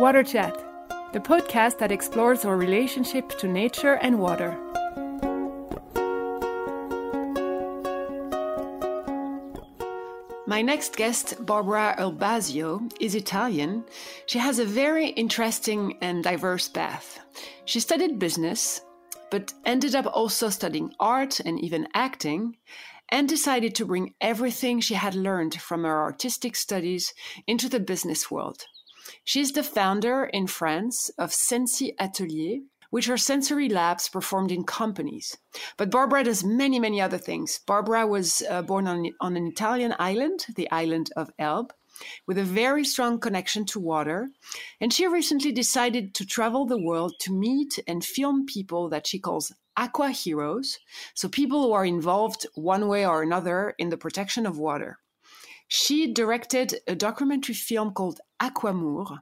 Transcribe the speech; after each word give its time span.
Water 0.00 0.22
Chat, 0.22 0.56
the 1.12 1.20
podcast 1.20 1.76
that 1.76 1.92
explores 1.92 2.46
our 2.46 2.56
relationship 2.56 3.28
to 3.38 3.46
nature 3.46 3.96
and 3.96 4.18
water. 4.18 4.56
My 10.46 10.62
next 10.62 10.96
guest, 10.96 11.44
Barbara 11.44 11.96
Urbasio, 11.98 12.90
is 12.98 13.14
Italian. 13.14 13.84
She 14.24 14.38
has 14.38 14.58
a 14.58 14.64
very 14.64 15.08
interesting 15.08 15.98
and 16.00 16.24
diverse 16.24 16.66
path. 16.66 17.20
She 17.66 17.78
studied 17.78 18.18
business, 18.18 18.80
but 19.30 19.52
ended 19.66 19.94
up 19.94 20.06
also 20.06 20.48
studying 20.48 20.94
art 20.98 21.40
and 21.40 21.60
even 21.60 21.86
acting, 21.92 22.56
and 23.10 23.28
decided 23.28 23.74
to 23.74 23.84
bring 23.84 24.14
everything 24.22 24.80
she 24.80 24.94
had 24.94 25.14
learned 25.14 25.60
from 25.60 25.84
her 25.84 26.00
artistic 26.00 26.56
studies 26.56 27.12
into 27.46 27.68
the 27.68 27.80
business 27.80 28.30
world. 28.30 28.64
She's 29.24 29.52
the 29.52 29.62
founder 29.62 30.24
in 30.24 30.46
France 30.46 31.10
of 31.18 31.32
Sensi 31.32 31.94
Atelier, 31.98 32.60
which 32.90 33.08
are 33.08 33.16
sensory 33.16 33.68
labs 33.68 34.08
performed 34.08 34.50
in 34.50 34.64
companies. 34.64 35.36
But 35.76 35.90
Barbara 35.90 36.24
does 36.24 36.44
many, 36.44 36.78
many 36.78 37.00
other 37.00 37.18
things. 37.18 37.60
Barbara 37.66 38.06
was 38.06 38.42
uh, 38.50 38.62
born 38.62 38.86
on, 38.86 39.10
on 39.20 39.36
an 39.36 39.46
Italian 39.46 39.94
island, 39.98 40.46
the 40.56 40.70
island 40.70 41.10
of 41.16 41.30
Elbe, 41.38 41.72
with 42.26 42.38
a 42.38 42.44
very 42.44 42.84
strong 42.84 43.18
connection 43.18 43.64
to 43.66 43.80
water. 43.80 44.28
And 44.80 44.92
she 44.92 45.06
recently 45.06 45.52
decided 45.52 46.14
to 46.14 46.26
travel 46.26 46.66
the 46.66 46.82
world 46.82 47.14
to 47.20 47.32
meet 47.32 47.78
and 47.86 48.04
film 48.04 48.46
people 48.46 48.88
that 48.88 49.06
she 49.06 49.18
calls 49.18 49.52
aqua 49.76 50.10
heroes. 50.10 50.78
So 51.14 51.28
people 51.28 51.62
who 51.62 51.72
are 51.72 51.86
involved 51.86 52.46
one 52.54 52.88
way 52.88 53.06
or 53.06 53.22
another 53.22 53.74
in 53.78 53.88
the 53.90 53.96
protection 53.96 54.46
of 54.46 54.58
water. 54.58 54.98
She 55.72 56.12
directed 56.12 56.80
a 56.88 56.96
documentary 56.96 57.54
film 57.54 57.92
called 57.92 58.18
Aquamour, 58.42 59.20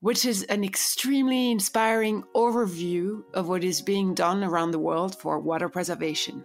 which 0.00 0.26
is 0.26 0.42
an 0.42 0.62
extremely 0.62 1.50
inspiring 1.50 2.24
overview 2.36 3.22
of 3.32 3.48
what 3.48 3.64
is 3.64 3.80
being 3.80 4.12
done 4.12 4.44
around 4.44 4.72
the 4.72 4.78
world 4.78 5.18
for 5.18 5.40
water 5.40 5.70
preservation. 5.70 6.44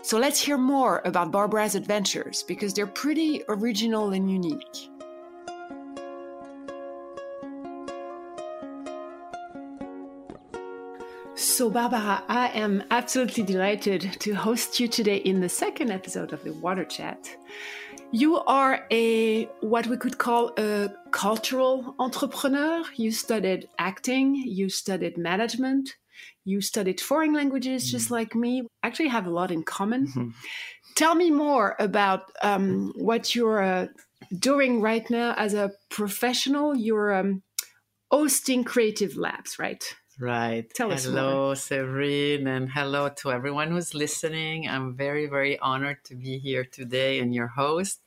So 0.00 0.18
let's 0.18 0.40
hear 0.40 0.56
more 0.56 1.02
about 1.04 1.32
Barbara's 1.32 1.74
adventures 1.74 2.42
because 2.44 2.72
they're 2.72 2.86
pretty 2.86 3.42
original 3.50 4.14
and 4.14 4.30
unique. 4.30 4.88
So, 11.34 11.68
Barbara, 11.68 12.24
I 12.26 12.48
am 12.54 12.82
absolutely 12.90 13.42
delighted 13.42 14.16
to 14.20 14.32
host 14.32 14.80
you 14.80 14.88
today 14.88 15.16
in 15.16 15.40
the 15.40 15.48
second 15.48 15.90
episode 15.90 16.32
of 16.32 16.42
the 16.42 16.52
Water 16.54 16.84
Chat. 16.84 17.36
You 18.10 18.38
are 18.38 18.86
a 18.90 19.44
what 19.60 19.86
we 19.86 19.98
could 19.98 20.16
call 20.16 20.52
a 20.56 20.88
cultural 21.10 21.94
entrepreneur. 21.98 22.82
You 22.96 23.12
studied 23.12 23.68
acting, 23.78 24.34
you 24.34 24.70
studied 24.70 25.18
management, 25.18 25.94
you 26.46 26.62
studied 26.62 27.02
foreign 27.02 27.34
languages, 27.34 27.86
mm. 27.86 27.90
just 27.90 28.10
like 28.10 28.34
me. 28.34 28.62
Actually, 28.82 29.08
have 29.08 29.26
a 29.26 29.30
lot 29.30 29.50
in 29.50 29.62
common. 29.62 30.06
Mm-hmm. 30.06 30.28
Tell 30.94 31.14
me 31.14 31.30
more 31.30 31.76
about 31.78 32.32
um, 32.42 32.92
what 32.96 33.34
you're 33.34 33.62
uh, 33.62 33.86
doing 34.38 34.80
right 34.80 35.08
now 35.10 35.34
as 35.36 35.52
a 35.52 35.72
professional. 35.90 36.74
You're 36.74 37.12
um, 37.12 37.42
hosting 38.10 38.64
creative 38.64 39.18
labs, 39.18 39.58
right? 39.58 39.84
Right. 40.20 40.68
Tell 40.74 40.92
us 40.92 41.04
Hello, 41.04 41.54
Severine, 41.54 42.48
and 42.48 42.68
hello 42.68 43.08
to 43.08 43.30
everyone 43.30 43.70
who's 43.70 43.94
listening. 43.94 44.68
I'm 44.68 44.96
very, 44.96 45.26
very 45.26 45.56
honored 45.60 46.04
to 46.06 46.16
be 46.16 46.38
here 46.38 46.64
today 46.64 47.20
and 47.20 47.32
your 47.32 47.46
host, 47.46 48.00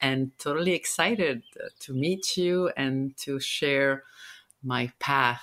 and 0.00 0.32
totally 0.38 0.72
excited 0.72 1.42
to 1.80 1.92
meet 1.92 2.38
you 2.38 2.70
and 2.78 3.14
to 3.18 3.38
share 3.40 4.04
my 4.62 4.90
path 5.00 5.42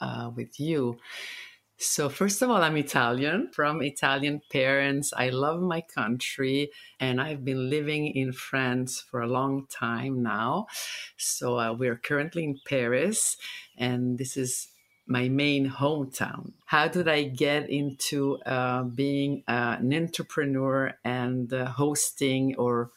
uh, 0.00 0.30
with 0.34 0.58
you. 0.58 0.96
So, 1.76 2.08
first 2.08 2.40
of 2.40 2.48
all, 2.48 2.62
I'm 2.62 2.78
Italian 2.78 3.50
from 3.52 3.82
Italian 3.82 4.40
parents. 4.50 5.12
I 5.14 5.28
love 5.28 5.60
my 5.60 5.82
country 5.82 6.70
and 6.98 7.20
I've 7.20 7.44
been 7.44 7.68
living 7.68 8.06
in 8.16 8.32
France 8.32 9.00
for 9.00 9.20
a 9.20 9.28
long 9.28 9.66
time 9.68 10.22
now. 10.22 10.66
So, 11.18 11.58
uh, 11.58 11.74
we're 11.74 11.96
currently 11.96 12.44
in 12.44 12.58
Paris, 12.66 13.36
and 13.76 14.16
this 14.16 14.36
is 14.38 14.68
my 15.08 15.28
main 15.28 15.68
hometown. 15.68 16.52
How 16.66 16.86
did 16.86 17.08
I 17.08 17.24
get 17.24 17.70
into 17.70 18.36
uh, 18.44 18.82
being 18.82 19.42
uh, 19.48 19.76
an 19.80 19.92
entrepreneur 19.94 20.94
and 21.02 21.52
uh, 21.52 21.64
hosting 21.66 22.54
or 22.56 22.90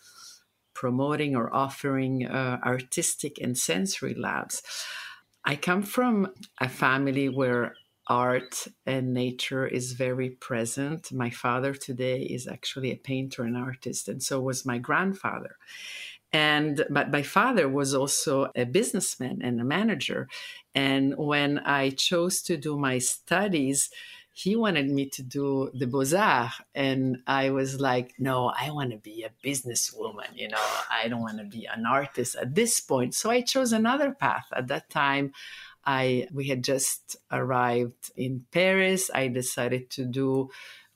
promoting 0.74 1.36
or 1.36 1.54
offering 1.54 2.28
uh, 2.28 2.60
artistic 2.64 3.40
and 3.42 3.58
sensory 3.58 4.14
labs? 4.14 4.62
I 5.46 5.56
come 5.56 5.84
from 5.84 6.34
a 6.60 6.70
family 6.70 7.30
where 7.30 7.76
art 8.08 8.68
and 8.86 9.14
nature 9.14 9.66
is 9.66 9.94
very 9.94 10.32
present. 10.32 11.14
My 11.14 11.30
father 11.30 11.74
today 11.74 12.22
is 12.24 12.46
actually 12.46 12.92
a 12.92 12.98
painter 12.98 13.44
and 13.44 13.56
artist, 13.56 14.10
and 14.10 14.22
so 14.22 14.42
was 14.42 14.66
my 14.66 14.78
grandfather 14.78 15.56
and 16.34 16.86
but 16.90 17.12
my 17.12 17.24
father 17.24 17.68
was 17.68 17.94
also 17.94 18.50
a 18.56 18.66
businessman 18.66 19.42
and 19.42 19.60
a 19.60 19.64
manager. 19.64 20.28
And 20.74 21.16
when 21.18 21.60
i 21.60 21.90
chose 21.90 22.42
to 22.44 22.58
do 22.58 22.78
my 22.78 22.98
studies 23.00 23.90
he 24.34 24.56
wanted 24.56 24.90
me 24.90 25.10
to 25.10 25.22
do 25.22 25.70
the 25.74 25.86
beaux-arts. 25.86 26.62
And 26.74 27.18
i 27.28 27.50
was 27.50 27.80
like 27.82 28.14
no 28.18 28.54
i 28.58 28.72
want 28.72 28.92
to 28.92 28.98
be 28.98 29.24
a 29.24 29.48
businesswoman 29.48 30.32
you 30.36 30.48
know? 30.48 30.68
I 30.90 31.08
don't 31.10 31.22
want 31.22 31.40
to 31.40 31.44
be 31.44 31.66
an 31.66 31.86
artist 31.86 32.36
at 32.36 32.56
this 32.56 32.80
point. 32.80 33.14
So 33.16 33.30
i 33.30 33.42
chose 33.42 33.74
another 33.74 34.12
path. 34.12 34.46
At 34.54 34.68
that 34.68 34.90
time 34.90 35.34
i 35.86 36.28
we 36.32 36.48
had 36.48 36.64
just 36.64 37.18
arrived 37.32 38.12
in 38.16 38.46
paris. 38.52 39.10
I 39.14 39.28
decided 39.28 39.90
to 39.92 40.06
do 40.06 40.50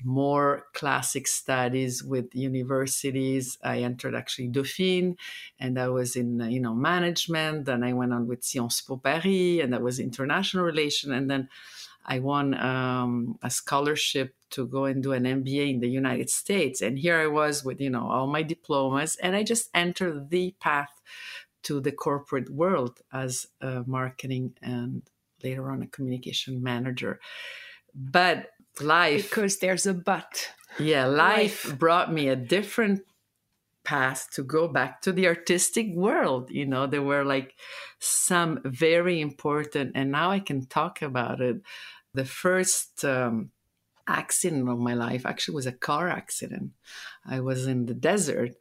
more 0.03 0.63
classic 0.73 1.28
studies 1.28 2.03
with 2.03 2.35
universities. 2.35 3.57
I 3.63 3.79
entered 3.79 4.16
actually 4.16 4.50
Dauphine, 4.50 5.17
and 5.59 5.79
I 5.79 5.89
was 5.89 6.16
in 6.16 6.39
you 6.51 6.59
know 6.59 6.73
management. 6.73 7.66
Then 7.66 7.83
I 7.83 7.94
went 7.94 8.13
on 8.13 8.28
with 8.28 8.44
Sciences 8.44 8.81
Po 8.81 8.97
Paris, 8.97 9.61
and 9.61 9.73
that 9.73 9.81
was 9.81 10.00
international 10.00 10.63
relation. 10.63 11.13
And 11.13 11.29
then 11.29 11.50
I 12.05 12.19
won 12.19 12.53
um, 12.53 13.39
a 13.41 13.50
scholarship 13.50 14.35
to 14.51 14.67
go 14.67 14.85
and 14.85 15.01
do 15.01 15.13
an 15.13 15.23
MBA 15.23 15.72
in 15.73 15.79
the 15.79 15.89
United 15.89 16.29
States. 16.29 16.81
And 16.81 17.00
here 17.00 17.17
I 17.17 17.28
was 17.28 17.63
with 17.63 17.81
you 17.81 17.89
know 17.89 18.09
all 18.09 18.28
my 18.28 18.44
diplomas, 18.44 19.16
and 19.22 19.35
I 19.35 19.44
just 19.44 19.69
entered 19.73 20.29
the 20.29 20.55
path 20.59 21.01
to 21.63 21.79
the 21.79 21.91
corporate 21.91 22.50
world 22.50 23.01
as 23.11 23.47
a 23.59 23.84
marketing 23.88 24.53
and 24.61 25.01
later 25.44 25.72
on 25.72 25.81
a 25.81 25.88
communication 25.88 26.61
manager. 26.61 27.19
But 27.95 28.51
life. 28.81 29.30
Because 29.30 29.58
there's 29.58 29.86
a 29.86 29.94
but. 29.94 30.50
Yeah 30.78 31.06
life, 31.06 31.66
life, 31.66 31.80
brought 31.80 32.12
me 32.12 32.28
a 32.28 32.36
different 32.36 33.02
path 33.84 34.28
to 34.34 34.44
go 34.44 34.68
back 34.68 35.02
to 35.03 35.13
the 35.13 35.28
artistic 35.28 35.94
world. 35.94 36.50
You 36.50 36.66
know 36.66 36.88
there 36.88 37.02
were 37.02 37.24
like 37.24 37.56
some 38.00 38.59
very 38.66 39.22
important 39.22 39.94
and 39.96 40.12
now 40.12 40.30
i 40.30 40.40
can 40.40 40.66
talk 40.66 41.02
about 41.02 41.41
it 41.41 41.62
the 42.14 42.25
first 42.25 43.03
um, 43.06 43.52
accident 44.08 44.69
of 44.69 44.80
my 44.80 44.94
life 44.94 45.25
actually 45.25 45.56
was 45.56 45.66
a 45.66 45.72
car 45.72 46.08
accident. 46.08 46.72
I 47.25 47.41
was 47.41 47.68
in 47.68 47.85
the 47.85 47.94
desert 47.94 48.56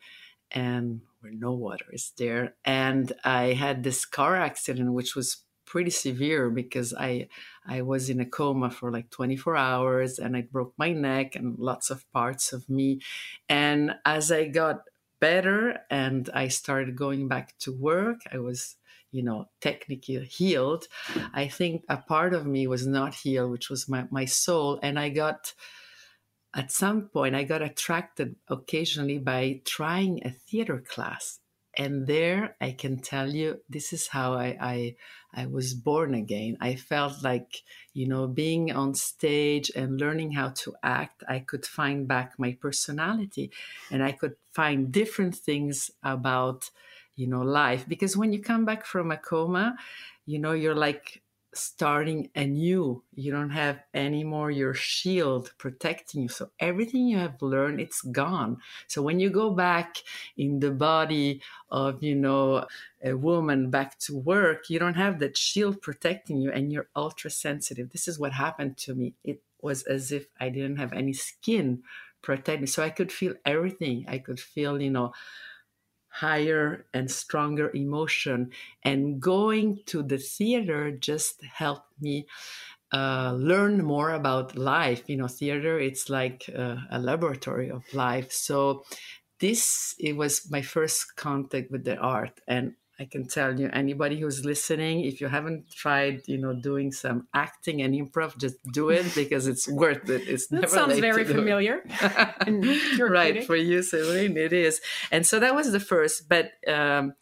and 0.51 1.01
where 1.21 1.33
no 1.33 1.53
water 1.53 1.87
is 1.93 2.13
there 2.19 2.55
and 2.65 3.13
i 3.25 3.55
had 3.55 3.83
this 3.83 4.05
car 4.05 4.37
accident 4.37 4.93
which 4.93 5.17
was 5.17 5.44
pretty 5.65 5.91
severe 5.91 6.51
because 6.51 6.95
I 6.95 7.29
I 7.67 7.83
was 7.83 8.11
in 8.11 8.21
a 8.21 8.27
coma 8.27 8.71
for 8.71 8.91
like 8.91 9.11
24 9.11 9.57
hours 9.57 10.19
and 10.19 10.37
I 10.37 10.43
broke 10.43 10.75
my 10.77 10.93
neck 10.93 11.37
and 11.37 11.59
lots 11.59 11.91
of 11.91 12.11
parts 12.13 12.53
of 12.53 12.69
me. 12.69 13.01
And 13.49 13.95
as 14.05 14.31
I 14.31 14.49
got 14.49 14.85
better 15.21 15.79
and 15.91 16.29
I 16.35 16.49
started 16.49 16.97
going 16.97 17.29
back 17.29 17.57
to 17.61 17.73
work, 17.73 18.21
I 18.33 18.39
was 18.39 18.77
you 19.11 19.23
know 19.23 19.47
technically 19.61 20.25
healed. 20.25 20.87
I 21.33 21.49
think 21.49 21.85
a 21.89 21.97
part 21.97 22.35
of 22.35 22.47
me 22.47 22.67
was 22.67 22.87
not 22.87 23.15
healed, 23.15 23.51
which 23.51 23.71
was 23.71 23.89
my, 23.89 24.07
my 24.11 24.25
soul. 24.25 24.79
And 24.83 24.99
I 24.99 25.09
got 25.09 25.55
at 26.55 26.71
some 26.71 27.09
point 27.09 27.35
I 27.35 27.45
got 27.45 27.63
attracted 27.63 28.37
occasionally 28.49 29.19
by 29.19 29.61
trying 29.65 30.21
a 30.25 30.31
theater 30.31 30.79
class 30.87 31.41
and 31.77 32.07
there 32.07 32.57
i 32.61 32.71
can 32.71 32.99
tell 32.99 33.29
you 33.29 33.61
this 33.69 33.93
is 33.93 34.09
how 34.09 34.35
I, 34.35 34.57
I 34.61 34.97
i 35.35 35.47
was 35.47 35.75
born 35.75 36.15
again. 36.15 36.57
I 36.61 36.77
felt 36.77 37.23
like 37.23 37.63
you 37.93 38.07
know 38.07 38.27
being 38.27 38.73
on 38.73 38.95
stage 38.95 39.71
and 39.75 40.01
learning 40.01 40.33
how 40.33 40.51
to 40.63 40.75
act 40.83 41.25
i 41.29 41.41
could 41.41 41.67
find 41.67 42.07
back 42.07 42.35
my 42.39 42.57
personality 42.61 43.51
and 43.91 44.03
i 44.03 44.13
could 44.13 44.37
find 44.53 44.93
different 44.93 45.35
things 45.35 45.91
about 46.03 46.71
you 47.17 47.27
know 47.27 47.43
life. 47.43 47.87
Because 47.89 48.17
when 48.17 48.33
you 48.33 48.41
come 48.43 48.65
back 48.65 48.85
from 48.87 49.11
a 49.11 49.17
coma 49.17 49.77
you 50.27 50.39
know 50.39 50.53
you're 50.53 50.75
like 50.75 51.23
starting 51.57 52.31
anew. 52.35 53.03
You 53.15 53.33
don't 53.33 53.51
have 53.51 53.83
anymore 53.95 54.51
your 54.51 54.75
shield 54.75 55.53
protecting 55.59 56.23
you. 56.23 56.29
So 56.29 56.51
everything 56.61 57.07
you 57.07 57.19
have 57.19 57.41
learned, 57.41 57.81
it's 57.81 58.03
gone. 58.03 58.59
So 58.87 59.03
when 59.03 59.21
you 59.21 59.31
go 59.31 59.51
back 59.51 59.97
in 60.37 60.61
the 60.61 60.71
body 60.71 61.43
of, 61.71 62.03
you 62.03 62.15
know, 62.15 62.67
a 63.03 63.15
woman 63.15 63.71
back 63.71 63.99
to 64.01 64.17
work, 64.17 64.71
you 64.71 64.79
don't 64.79 64.95
have 64.95 65.19
that 65.21 65.37
shield 65.37 65.81
protecting 65.83 66.39
you 66.39 66.51
and 66.51 66.73
you're 66.73 66.89
ultra 66.97 67.31
sensitive. 67.31 67.91
This 67.91 68.09
is 68.09 68.19
what 68.19 68.33
happened 68.33 68.77
to 68.79 68.95
me. 68.95 69.15
It 69.25 69.43
was 69.61 69.83
as 69.85 70.13
if 70.13 70.27
I 70.41 70.49
didn't 70.49 70.77
have 70.77 70.93
any 70.93 71.13
skin 71.13 71.83
protecting. 72.23 72.63
Me. 72.63 72.67
So 72.67 72.83
I 72.83 72.91
could 72.91 73.13
feel 73.13 73.35
everything. 73.45 74.05
I 74.09 74.19
could 74.19 74.41
feel, 74.41 74.81
you 74.81 74.91
know, 74.91 75.13
higher 76.15 76.87
and 76.95 77.11
stronger 77.11 77.71
emotion. 77.75 78.51
And 78.85 79.21
going 79.21 79.81
to 79.87 80.03
the 80.03 80.19
theater 80.19 80.93
just 80.93 81.43
helped 81.43 81.91
me 82.01 82.27
uh, 82.93 83.35
learn 83.37 83.85
more 83.85 84.11
about 84.11 84.57
life. 84.57 85.03
You 85.09 85.17
know, 85.17 85.27
theater, 85.27 85.81
it's 85.81 86.09
like 86.09 86.49
uh, 86.57 86.77
a 86.91 87.01
laboratory 87.01 87.71
of 87.71 87.83
life. 87.93 88.31
So 88.31 88.85
this, 89.41 89.97
it 89.99 90.17
was 90.17 90.49
my 90.51 90.63
first 90.63 91.17
contact 91.17 91.73
with 91.73 91.85
the 91.85 91.97
art. 91.97 92.41
And 92.47 92.75
I 92.99 93.07
can 93.07 93.27
tell 93.27 93.59
you, 93.59 93.69
anybody 93.73 94.21
who's 94.21 94.45
listening, 94.45 95.05
if 95.05 95.21
you 95.21 95.27
haven't 95.27 95.69
tried, 95.71 96.23
you 96.27 96.39
know, 96.39 96.53
doing 96.53 96.93
some 96.93 97.27
acting 97.35 97.83
and 97.83 97.93
improv, 97.93 98.39
just 98.39 98.57
do 98.73 98.91
it 98.91 99.13
because 99.17 99.49
it's 99.49 99.67
worth 99.67 100.09
it. 100.09 100.29
It's 100.29 100.47
that 100.49 100.71
sounds 100.71 100.99
very 101.01 101.25
familiar. 101.25 101.83
right 103.01 103.45
for 103.45 103.57
you, 103.57 103.83
Celine, 103.83 104.37
it 104.37 104.53
is. 104.53 104.81
And 105.11 105.27
so 105.27 105.41
that 105.41 105.55
was 105.55 105.73
the 105.73 105.81
first, 105.81 106.29
but 106.29 106.53
um, 106.69 107.15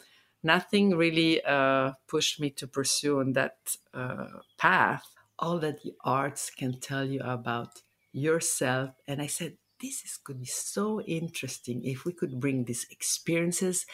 nothing 0.43 0.97
really 0.97 1.43
uh, 1.43 1.93
pushed 2.07 2.39
me 2.39 2.51
to 2.51 2.67
pursue 2.67 3.21
on 3.21 3.33
that 3.33 3.57
uh, 3.95 4.27
path. 4.59 5.07
All 5.39 5.59
that 5.61 5.83
the 5.83 5.95
arts 6.05 6.51
can 6.51 6.81
tell 6.81 7.05
you 7.05 7.21
about 7.21 7.81
yourself, 8.13 8.91
and 9.09 9.23
I 9.23 9.27
said, 9.27 9.57
this 9.83 10.05
is, 10.05 10.19
could 10.23 10.41
be 10.41 10.47
so 10.47 11.01
interesting 11.03 11.85
if 11.85 12.05
we 12.05 12.13
could 12.13 12.41
bring 12.41 12.65
these 12.65 12.87
experiences 12.91 13.85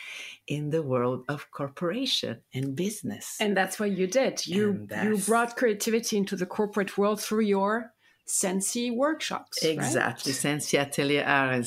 in 0.46 0.70
the 0.70 0.82
world 0.82 1.24
of 1.28 1.50
corporation 1.50 2.42
and 2.54 2.76
business. 2.76 3.36
And 3.40 3.56
that's 3.56 3.80
what 3.80 3.90
you 3.92 4.06
did. 4.06 4.46
You 4.46 4.86
you 5.02 5.16
brought 5.26 5.56
creativity 5.56 6.16
into 6.16 6.36
the 6.36 6.46
corporate 6.46 6.98
world 6.98 7.20
through 7.20 7.46
your 7.56 7.92
Sensi 8.26 8.90
workshops. 8.90 9.62
Exactly, 9.62 10.32
right? 10.32 10.38
Sensi 10.38 10.76
Atelier 10.76 11.24
Art 11.24 11.66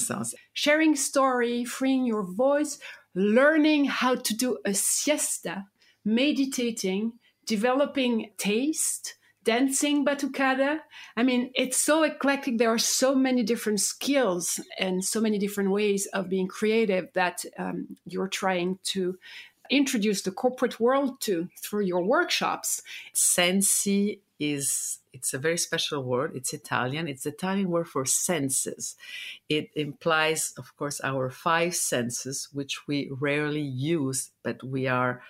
Sharing 0.54 0.96
story, 0.96 1.66
freeing 1.66 2.06
your 2.06 2.24
voice, 2.24 2.78
learning 3.16 3.86
how 3.86 4.16
to 4.16 4.34
do 4.36 4.60
a 4.66 4.74
siesta, 4.74 5.66
meditating, 6.06 7.14
developing 7.48 8.32
taste, 8.38 9.16
dancing 9.44 10.06
batucada. 10.06 10.80
I 11.18 11.24
mean, 11.24 11.52
it's 11.56 11.78
so 11.78 12.04
eclectic. 12.04 12.58
There 12.58 12.74
are 12.74 12.78
so 12.78 13.16
many 13.16 13.44
different 13.44 13.80
skills 13.80 14.60
and 14.78 15.04
so 15.04 15.20
many 15.20 15.38
different 15.40 15.72
ways 15.72 16.06
of 16.08 16.30
being 16.30 16.48
creative 16.48 17.10
that 17.14 17.44
um, 17.58 17.98
you're 18.06 18.28
trying 18.28 18.80
to 18.84 19.18
introduce 19.70 20.22
the 20.22 20.32
corporate 20.32 20.80
world 20.80 21.22
to 21.22 21.48
through 21.58 21.86
your 21.86 22.04
workshops. 22.04 22.82
Sensi 23.14 24.22
is 24.40 25.00
it's 25.14 25.34
a 25.34 25.38
very 25.38 25.58
special 25.58 26.04
word. 26.04 26.32
It's 26.36 26.54
Italian. 26.54 27.08
It's 27.08 27.24
the 27.24 27.30
Italian 27.30 27.70
word 27.70 27.88
for 27.88 28.06
senses. 28.06 28.96
It 29.50 29.70
implies, 29.76 30.54
of 30.58 30.76
course, 30.78 31.02
our 31.04 31.30
five 31.30 31.76
senses, 31.76 32.48
which 32.54 32.88
we 32.88 33.10
rarely 33.12 33.62
use, 33.62 34.32
but 34.42 34.64
we 34.64 34.88
are 34.88 35.22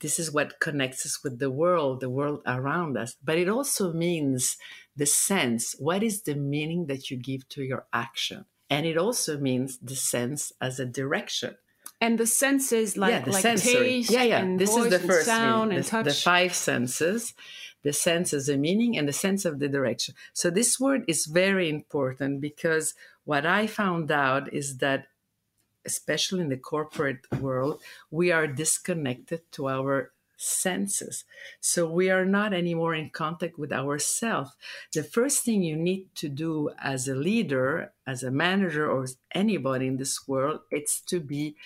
this 0.00 0.18
is 0.18 0.32
what 0.32 0.60
connects 0.60 1.06
us 1.06 1.22
with 1.22 1.38
the 1.38 1.50
world, 1.50 2.00
the 2.00 2.10
world 2.10 2.40
around 2.46 2.96
us. 2.96 3.16
But 3.22 3.38
it 3.38 3.48
also 3.48 3.92
means 3.92 4.56
the 4.96 5.06
sense. 5.06 5.74
What 5.78 6.02
is 6.02 6.22
the 6.22 6.34
meaning 6.34 6.86
that 6.86 7.10
you 7.10 7.16
give 7.16 7.48
to 7.50 7.62
your 7.62 7.86
action? 7.92 8.44
And 8.70 8.86
it 8.86 8.96
also 8.96 9.38
means 9.38 9.78
the 9.78 9.96
sense 9.96 10.52
as 10.60 10.80
a 10.80 10.86
direction. 10.86 11.56
And 12.00 12.18
the 12.18 12.26
senses 12.26 12.96
like, 12.96 13.12
yeah, 13.12 13.20
the 13.20 13.30
like 13.30 13.42
sensory. 13.42 13.74
taste 13.74 14.10
yeah, 14.10 14.24
yeah. 14.24 14.38
and 14.40 14.58
this 14.58 14.74
is 14.74 14.90
the 14.90 14.98
first 14.98 15.26
sound 15.26 15.70
meaning. 15.70 15.76
and 15.76 15.84
the, 15.84 15.88
touch. 15.88 16.04
the 16.06 16.12
five 16.12 16.54
senses, 16.54 17.34
the 17.82 17.92
sense 17.92 18.34
as 18.34 18.48
a 18.48 18.56
meaning 18.56 18.98
and 18.98 19.08
the 19.08 19.12
sense 19.12 19.44
of 19.44 19.58
the 19.58 19.68
direction. 19.68 20.14
So 20.32 20.50
this 20.50 20.80
word 20.80 21.04
is 21.06 21.26
very 21.26 21.70
important 21.70 22.40
because 22.40 22.94
what 23.24 23.46
I 23.46 23.66
found 23.66 24.10
out 24.10 24.52
is 24.52 24.78
that 24.78 25.06
especially 25.86 26.40
in 26.40 26.48
the 26.48 26.56
corporate 26.56 27.26
world, 27.40 27.82
we 28.10 28.32
are 28.32 28.46
disconnected 28.46 29.42
to 29.52 29.68
our 29.68 30.12
senses. 30.36 31.24
So 31.60 31.86
we 31.88 32.10
are 32.10 32.24
not 32.24 32.52
anymore 32.52 32.94
in 32.94 33.10
contact 33.10 33.58
with 33.58 33.72
ourselves. 33.72 34.50
The 34.92 35.04
first 35.04 35.44
thing 35.44 35.62
you 35.62 35.76
need 35.76 36.14
to 36.16 36.28
do 36.28 36.70
as 36.82 37.08
a 37.08 37.14
leader, 37.14 37.92
as 38.06 38.22
a 38.22 38.30
manager, 38.30 38.90
or 38.90 39.06
anybody 39.32 39.86
in 39.86 39.96
this 39.96 40.26
world, 40.26 40.60
it's 40.70 41.00
to 41.02 41.20
be 41.20 41.56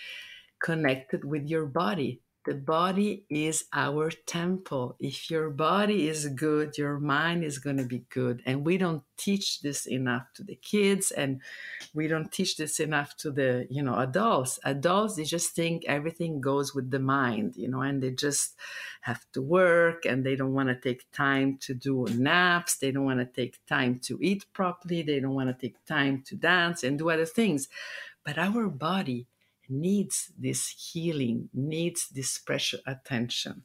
connected 0.60 1.24
with 1.24 1.46
your 1.46 1.66
body 1.66 2.20
the 2.48 2.54
body 2.54 3.24
is 3.28 3.66
our 3.74 4.10
temple. 4.24 4.96
If 4.98 5.30
your 5.30 5.50
body 5.50 6.08
is 6.08 6.26
good, 6.28 6.78
your 6.78 6.98
mind 6.98 7.44
is 7.44 7.58
going 7.58 7.76
to 7.76 7.84
be 7.84 8.04
good. 8.08 8.42
And 8.46 8.64
we 8.64 8.78
don't 8.78 9.02
teach 9.18 9.60
this 9.60 9.84
enough 9.84 10.22
to 10.36 10.42
the 10.42 10.54
kids 10.54 11.10
and 11.10 11.42
we 11.92 12.08
don't 12.08 12.32
teach 12.32 12.56
this 12.56 12.80
enough 12.80 13.14
to 13.18 13.30
the, 13.30 13.66
you 13.68 13.82
know, 13.82 13.98
adults. 13.98 14.58
Adults, 14.64 15.16
they 15.16 15.24
just 15.24 15.54
think 15.54 15.84
everything 15.86 16.40
goes 16.40 16.74
with 16.74 16.90
the 16.90 16.98
mind, 16.98 17.54
you 17.54 17.68
know, 17.68 17.82
and 17.82 18.02
they 18.02 18.12
just 18.12 18.56
have 19.02 19.26
to 19.34 19.42
work 19.42 20.06
and 20.06 20.24
they 20.24 20.34
don't 20.34 20.54
want 20.54 20.70
to 20.70 20.80
take 20.80 21.04
time 21.12 21.58
to 21.58 21.74
do 21.74 22.06
naps. 22.14 22.78
They 22.78 22.92
don't 22.92 23.04
want 23.04 23.20
to 23.20 23.26
take 23.26 23.58
time 23.66 23.98
to 24.04 24.18
eat 24.22 24.46
properly. 24.54 25.02
They 25.02 25.20
don't 25.20 25.34
want 25.34 25.50
to 25.50 25.66
take 25.66 25.84
time 25.84 26.22
to 26.28 26.34
dance 26.34 26.82
and 26.82 26.98
do 26.98 27.10
other 27.10 27.26
things. 27.26 27.68
But 28.24 28.38
our 28.38 28.68
body, 28.68 29.26
needs 29.68 30.32
this 30.38 30.68
healing, 30.68 31.48
needs 31.52 32.08
this 32.08 32.30
special 32.30 32.80
attention. 32.86 33.64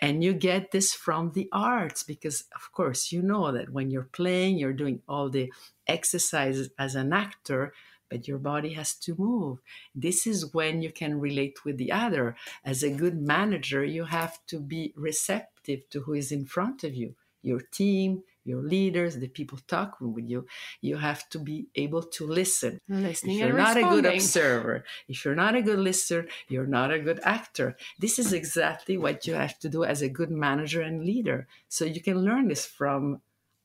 And 0.00 0.24
you 0.24 0.32
get 0.32 0.72
this 0.72 0.92
from 0.92 1.32
the 1.32 1.48
arts 1.52 2.02
because, 2.02 2.44
of 2.54 2.72
course, 2.72 3.12
you 3.12 3.22
know 3.22 3.52
that 3.52 3.70
when 3.70 3.90
you're 3.90 4.08
playing, 4.12 4.58
you're 4.58 4.72
doing 4.72 5.00
all 5.08 5.28
the 5.28 5.52
exercises 5.86 6.70
as 6.78 6.94
an 6.94 7.12
actor, 7.12 7.72
but 8.10 8.26
your 8.26 8.38
body 8.38 8.74
has 8.74 8.94
to 8.94 9.14
move. 9.16 9.58
This 9.94 10.26
is 10.26 10.52
when 10.52 10.82
you 10.82 10.92
can 10.92 11.20
relate 11.20 11.64
with 11.64 11.78
the 11.78 11.92
other. 11.92 12.36
As 12.64 12.82
a 12.82 12.90
good 12.90 13.20
manager, 13.20 13.84
you 13.84 14.04
have 14.04 14.38
to 14.48 14.60
be 14.60 14.92
receptive 14.96 15.88
to 15.90 16.00
who 16.00 16.14
is 16.14 16.32
in 16.32 16.46
front 16.46 16.84
of 16.84 16.94
you 16.94 17.14
your 17.42 17.60
team, 17.60 18.22
your 18.44 18.62
leaders, 18.62 19.16
the 19.16 19.28
people 19.28 19.58
talking 19.66 20.12
with 20.12 20.28
you, 20.28 20.46
you 20.80 20.96
have 20.96 21.28
to 21.30 21.38
be 21.38 21.66
able 21.74 22.02
to 22.02 22.26
listen. 22.26 22.78
Listening 22.88 23.38
if 23.38 23.46
you're 23.46 23.56
not 23.56 23.76
responding. 23.76 23.98
a 23.98 24.02
good 24.02 24.14
observer, 24.14 24.84
if 25.08 25.24
you're 25.24 25.34
not 25.34 25.54
a 25.54 25.62
good 25.62 25.78
listener, 25.78 26.26
you're 26.48 26.66
not 26.66 26.92
a 26.92 26.98
good 26.98 27.20
actor. 27.22 27.76
This 27.98 28.18
is 28.18 28.32
exactly 28.32 28.96
what 28.96 29.26
you 29.26 29.34
have 29.34 29.58
to 29.60 29.68
do 29.68 29.84
as 29.84 30.02
a 30.02 30.08
good 30.08 30.30
manager 30.30 30.82
and 30.82 31.04
leader. 31.04 31.46
So 31.68 31.84
you 31.84 32.00
can 32.00 32.24
learn 32.24 32.48
this 32.48 32.66
from 32.66 33.20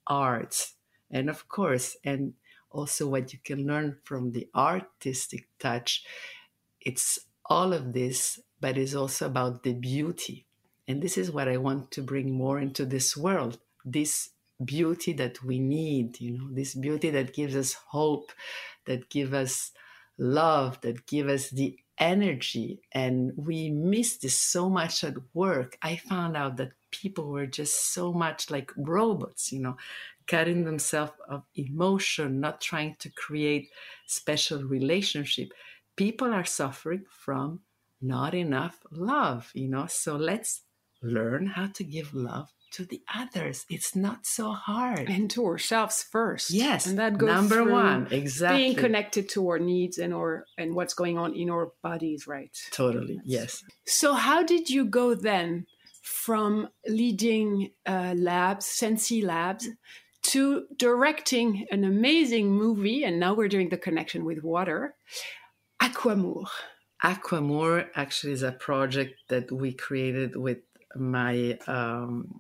arts. 0.06 0.74
And 1.10 1.30
of 1.30 1.48
course, 1.48 1.98
and 2.04 2.34
also 2.70 3.08
what 3.08 3.34
you 3.34 3.40
can 3.44 3.66
learn 3.66 3.98
from 4.04 4.32
the 4.32 4.48
artistic 4.54 5.48
touch. 5.58 6.04
It's 6.82 7.20
all 7.46 7.74
of 7.74 7.94
this, 7.94 8.40
but 8.60 8.78
it's 8.78 8.94
also 8.94 9.26
about 9.26 9.64
the 9.64 9.74
beauty. 9.74 10.46
And 10.88 11.02
this 11.02 11.18
is 11.18 11.32
what 11.32 11.48
I 11.48 11.58
want 11.58 11.92
to 11.92 12.02
bring 12.02 12.32
more 12.32 12.60
into 12.60 12.86
this 12.86 13.16
world 13.18 13.60
this 13.88 14.30
beauty 14.64 15.14
that 15.14 15.44
we 15.44 15.60
need, 15.60 16.20
you 16.20 16.38
know, 16.38 16.50
this 16.52 16.74
beauty 16.74 17.10
that 17.12 17.34
gives 17.34 17.56
us 17.56 17.74
hope, 17.74 18.32
that 18.86 19.10
give 19.10 19.34
us 19.34 19.72
love, 20.18 20.82
that 20.82 21.06
give 21.06 21.28
us 21.28 21.50
the 21.50 21.78
energy. 22.00 22.82
And 22.92 23.32
we 23.36 23.70
miss 23.70 24.18
this 24.18 24.36
so 24.36 24.70
much 24.70 25.04
at 25.04 25.16
work. 25.34 25.78
I 25.82 25.96
found 25.98 26.38
out 26.38 26.58
that 26.58 26.72
people 26.92 27.30
were 27.30 27.48
just 27.48 27.94
so 27.94 28.14
much 28.14 28.50
like 28.50 28.72
robots, 28.78 29.52
you 29.52 29.60
know, 29.60 29.78
cutting 30.28 30.64
themselves 30.64 31.14
of 31.30 31.44
emotion, 31.56 32.40
not 32.40 32.62
trying 32.62 32.96
to 33.00 33.10
create 33.10 33.70
special 34.06 34.64
relationship. 34.64 35.50
People 35.96 36.34
are 36.34 36.46
suffering 36.46 37.06
from 37.10 37.62
not 38.02 38.34
enough 38.34 38.80
love, 38.92 39.50
you 39.54 39.68
know. 39.68 39.88
So 39.88 40.16
let's 40.16 40.62
learn 41.02 41.48
how 41.48 41.68
to 41.68 41.84
give 41.84 42.14
love 42.14 42.52
to 42.72 42.86
the 42.86 43.02
others. 43.14 43.66
It's 43.70 43.96
not 43.96 44.26
so 44.26 44.52
hard. 44.52 45.10
And 45.10 45.30
to 45.32 45.46
ourselves 45.46 46.04
first. 46.04 46.52
Yes. 46.52 46.86
And 46.86 47.00
that 47.00 47.18
goes 47.18 47.30
number 47.30 47.64
one. 47.64 48.08
Exactly. 48.12 48.64
Being 48.64 48.76
connected 48.76 49.30
to 49.30 49.48
our 49.50 49.60
needs 49.60 49.98
and 49.98 50.14
our 50.14 50.46
and 50.58 50.76
what's 50.76 50.94
going 50.94 51.18
on 51.18 51.36
in 51.36 51.50
our 51.50 51.72
bodies, 51.82 52.28
right? 52.28 52.56
Totally. 52.72 53.16
That's, 53.16 53.28
yes. 53.28 53.64
So 53.86 54.14
how 54.14 54.44
did 54.44 54.70
you 54.70 54.86
go 54.86 55.16
then 55.16 55.66
from 56.02 56.70
leading 56.88 57.72
uh, 57.86 58.14
labs, 58.18 58.66
Sensi 58.66 59.22
Labs, 59.22 59.68
to 60.24 60.66
directing 60.78 61.66
an 61.72 61.84
amazing 61.84 62.52
movie, 62.52 63.04
and 63.04 63.20
now 63.20 63.34
we're 63.34 63.48
doing 63.48 63.70
the 63.70 63.78
connection 63.78 64.26
with 64.26 64.44
water, 64.44 64.96
Aquamour. 65.82 66.46
Aquamour 67.04 67.88
actually 67.96 68.34
is 68.34 68.44
a 68.44 68.52
project 68.52 69.14
that 69.30 69.52
we 69.52 69.72
created 69.72 70.36
with 70.36 70.60
my 70.96 71.58
um, 71.68 72.40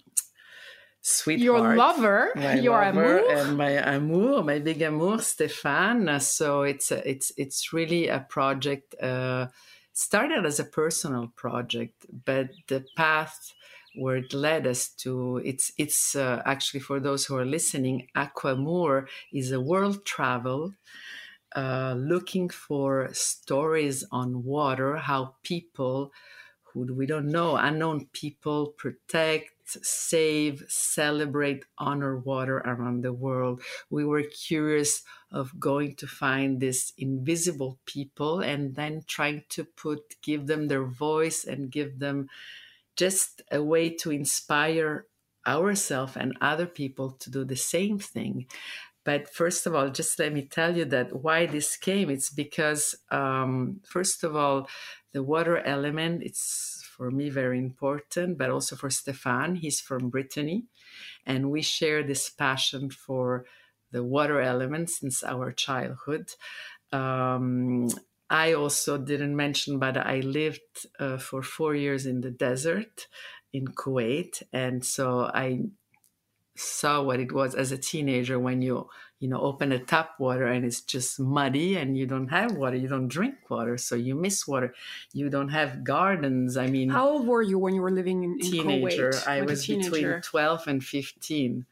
sweetheart, 1.08 1.44
your 1.44 1.76
lover, 1.76 2.32
my 2.36 2.56
your 2.56 2.82
lover 2.82 3.20
amour. 3.20 3.32
and 3.32 3.58
my 3.58 3.70
amour, 3.96 4.44
my 4.44 4.60
big 4.60 4.82
amour, 4.82 5.18
Stéphane. 5.18 6.22
So 6.22 6.64
it's 6.64 6.92
a, 6.92 7.08
it's 7.10 7.32
it's 7.38 7.72
really 7.74 8.08
a 8.08 8.20
project. 8.20 8.96
Uh, 9.02 9.48
started 9.94 10.46
as 10.46 10.60
a 10.60 10.64
personal 10.64 11.32
project, 11.36 12.06
but 12.26 12.50
the 12.68 12.86
path 12.96 13.54
where 13.96 14.18
it 14.18 14.32
led 14.34 14.68
us 14.68 14.90
to 14.90 15.38
it's 15.44 15.72
it's 15.78 16.16
uh, 16.16 16.42
actually 16.46 16.82
for 16.82 17.00
those 17.00 17.26
who 17.26 17.36
are 17.36 17.46
listening, 17.46 18.08
Aquamour 18.16 19.08
is 19.32 19.52
a 19.52 19.62
world 19.62 20.06
travel. 20.06 20.74
Uh, 21.56 21.96
looking 21.98 22.50
for 22.50 23.10
stories 23.14 24.04
on 24.12 24.44
water, 24.44 24.98
how 24.98 25.34
people 25.44 26.12
who 26.66 26.94
we 26.94 27.06
don't 27.06 27.32
know, 27.32 27.56
unknown 27.56 28.06
people 28.12 28.68
protect, 28.78 29.57
save, 29.70 30.64
celebrate, 30.68 31.66
honor 31.78 32.18
water 32.18 32.58
around 32.60 33.04
the 33.04 33.14
world. 33.14 33.62
We 33.90 34.06
were 34.06 34.24
curious 34.24 35.04
of 35.32 35.60
going 35.60 35.96
to 35.96 36.08
find 36.08 36.60
these 36.60 36.94
invisible 36.98 37.80
people 37.86 38.40
and 38.40 38.76
then 38.76 39.04
trying 39.08 39.44
to 39.50 39.64
put, 39.64 40.22
give 40.22 40.48
them 40.48 40.68
their 40.68 40.86
voice 40.86 41.44
and 41.44 41.72
give 41.72 42.00
them 42.00 42.30
just 42.96 43.42
a 43.52 43.62
way 43.64 43.90
to 43.90 44.12
inspire 44.12 45.06
ourselves 45.46 46.18
and 46.18 46.38
other 46.42 46.66
people 46.66 47.12
to 47.12 47.30
do 47.30 47.46
the 47.46 47.56
same 47.56 48.00
thing. 48.00 48.48
But 49.04 49.34
first 49.34 49.66
of 49.66 49.74
all, 49.74 49.90
just 49.90 50.20
let 50.20 50.34
me 50.34 50.42
tell 50.42 50.76
you 50.76 50.84
that 50.86 51.24
why 51.24 51.46
this 51.46 51.78
came. 51.78 52.10
It's 52.10 52.30
because, 52.30 52.94
um, 53.10 53.80
first 53.86 54.24
of 54.26 54.36
all, 54.36 54.68
the 55.14 55.24
water 55.24 55.60
element, 55.60 56.24
it's 56.24 56.77
for 56.98 57.12
me 57.12 57.30
very 57.30 57.60
important, 57.60 58.38
but 58.38 58.50
also 58.50 58.76
for 58.76 58.90
Stefan. 58.90 59.56
He's 59.56 59.80
from 59.80 60.10
Brittany, 60.10 60.66
and 61.26 61.52
we 61.52 61.62
share 61.62 62.04
this 62.04 62.30
passion 62.30 62.90
for 62.90 63.46
the 63.92 64.04
water 64.04 64.42
element 64.42 64.90
since 64.90 65.24
our 65.24 65.52
childhood. 65.52 66.32
Um, 66.92 67.90
I 68.30 68.54
also 68.54 68.98
didn't 68.98 69.36
mention, 69.36 69.80
but 69.80 69.96
I 69.96 70.20
lived 70.20 70.88
uh, 71.00 71.18
for 71.18 71.42
four 71.42 71.76
years 71.76 72.06
in 72.06 72.22
the 72.22 72.32
desert 72.32 73.08
in 73.54 73.68
Kuwait, 73.68 74.44
and 74.52 74.84
so 74.84 75.30
I 75.34 75.62
saw 76.58 77.02
what 77.04 77.20
it 77.20 77.32
was 77.32 77.54
as 77.56 77.72
a 77.72 77.78
teenager 77.78 78.40
when 78.40 78.62
you 78.62 78.90
you 79.20 79.28
know 79.28 79.40
open 79.40 79.72
a 79.72 79.80
tap 79.80 80.12
water 80.20 80.46
and 80.46 80.66
it's 80.66 80.82
just 80.82 81.20
muddy 81.20 81.76
and 81.76 81.98
you 81.98 82.06
don't 82.06 82.28
have 82.28 82.52
water 82.54 82.76
you 82.76 82.88
don't 82.88 83.08
drink 83.08 83.36
water 83.50 83.78
so 83.78 83.96
you 83.96 84.16
miss 84.16 84.48
water. 84.48 84.74
You 85.14 85.30
don't 85.30 85.50
have 85.50 85.84
gardens 85.84 86.58
i 86.58 86.68
mean 86.68 86.90
how 86.90 87.10
old 87.10 87.28
were 87.28 87.42
you 87.42 87.58
when 87.58 87.74
you 87.74 87.82
were 87.82 87.92
living 87.92 88.24
in, 88.24 88.34
in 88.40 88.52
teenager. 88.52 89.12
Kuwait? 89.12 89.28
i 89.28 89.42
was 89.42 89.66
between 89.66 90.22
12 90.22 90.68
and 90.68 90.84
15 90.84 91.66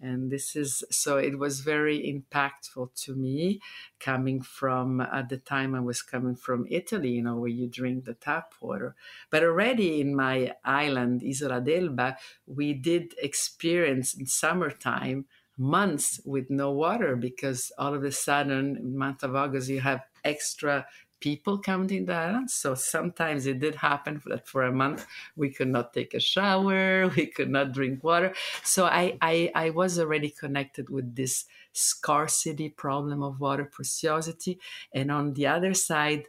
and 0.00 0.30
this 0.30 0.54
is 0.54 0.84
so 0.90 1.16
it 1.16 1.38
was 1.38 1.60
very 1.60 1.98
impactful 2.00 2.92
to 2.94 3.14
me 3.14 3.60
coming 3.98 4.42
from 4.42 5.00
at 5.00 5.28
the 5.28 5.38
time 5.38 5.74
i 5.74 5.80
was 5.80 6.02
coming 6.02 6.36
from 6.36 6.66
italy 6.70 7.10
you 7.10 7.22
know 7.22 7.36
where 7.36 7.48
you 7.48 7.66
drink 7.66 8.04
the 8.04 8.14
tap 8.14 8.54
water. 8.60 8.94
But 9.30 9.42
already 9.42 10.00
in 10.00 10.14
my 10.14 10.54
island 10.64 11.22
isola 11.22 11.60
d'elba 11.60 12.16
we 12.46 12.74
did 12.74 13.14
experience 13.20 14.14
in 14.14 14.26
summertime 14.26 15.26
months 15.58 16.20
with 16.24 16.50
no 16.50 16.70
water 16.70 17.16
because 17.16 17.72
all 17.78 17.94
of 17.94 18.04
a 18.04 18.12
sudden 18.12 18.96
month 18.96 19.22
of 19.22 19.34
august 19.34 19.68
you 19.68 19.80
have 19.80 20.04
extra 20.24 20.86
people 21.20 21.58
coming 21.58 21.88
to 21.88 22.04
the 22.04 22.12
island. 22.12 22.50
So 22.50 22.74
sometimes 22.74 23.46
it 23.46 23.58
did 23.58 23.76
happen 23.76 24.20
that 24.26 24.46
for 24.46 24.64
a 24.64 24.72
month 24.72 25.06
we 25.34 25.50
could 25.50 25.68
not 25.68 25.92
take 25.92 26.14
a 26.14 26.20
shower, 26.20 27.08
we 27.16 27.26
could 27.26 27.50
not 27.50 27.72
drink 27.72 28.04
water. 28.04 28.34
So 28.62 28.84
I, 28.84 29.16
I, 29.20 29.50
I 29.54 29.70
was 29.70 29.98
already 29.98 30.30
connected 30.30 30.90
with 30.90 31.14
this 31.14 31.46
scarcity 31.72 32.68
problem 32.68 33.22
of 33.22 33.40
water 33.40 33.64
preciosity. 33.64 34.60
And 34.92 35.10
on 35.10 35.34
the 35.34 35.46
other 35.46 35.74
side, 35.74 36.26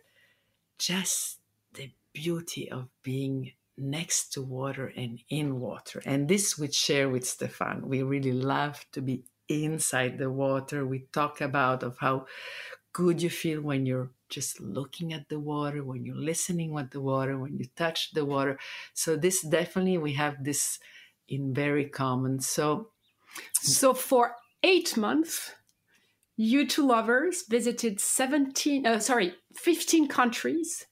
just 0.78 1.40
the 1.74 1.92
beauty 2.14 2.70
of 2.72 2.90
being 3.04 3.54
next 3.78 4.34
to 4.34 4.42
water 4.42 4.92
and 4.96 5.20
in 5.30 5.60
water. 5.60 6.02
And 6.06 6.28
this 6.28 6.58
we 6.58 6.72
share 6.72 7.10
with 7.10 7.28
Stefan. 7.28 7.88
We 7.88 8.04
really 8.04 8.34
love 8.34 8.86
to 8.94 9.02
be 9.02 9.24
inside 9.48 10.18
the 10.18 10.32
water. 10.32 10.86
We 10.86 11.08
talk 11.14 11.42
about 11.42 11.84
of 11.84 11.98
how 12.00 12.26
good 12.94 13.22
you 13.22 13.30
feel 13.30 13.62
when 13.62 13.86
you're 13.86 14.12
just 14.30 14.60
looking 14.60 15.14
at 15.14 15.30
the 15.30 15.40
water, 15.40 15.84
when 15.84 16.06
you're 16.06 16.16
listening 16.16 16.74
with 16.74 16.92
the 16.92 17.02
water, 17.02 17.38
when 17.38 17.58
you 17.58 17.66
touch 17.76 18.12
the 18.12 18.26
water. 18.26 18.60
So 18.94 19.16
this 19.16 19.42
definitely 19.42 19.98
we 19.98 20.14
have 20.14 20.44
this 20.44 20.80
in 21.28 21.54
very 21.54 21.86
common. 21.86 22.40
So 22.40 22.90
so 23.54 23.94
for 23.94 24.36
eight 24.64 24.98
months, 24.98 25.54
you 26.36 26.68
two 26.68 26.86
lovers 26.88 27.44
visited 27.48 28.00
17, 28.00 28.86
uh, 28.86 29.00
sorry, 29.00 29.36
15 29.56 30.08
countries, 30.08 30.86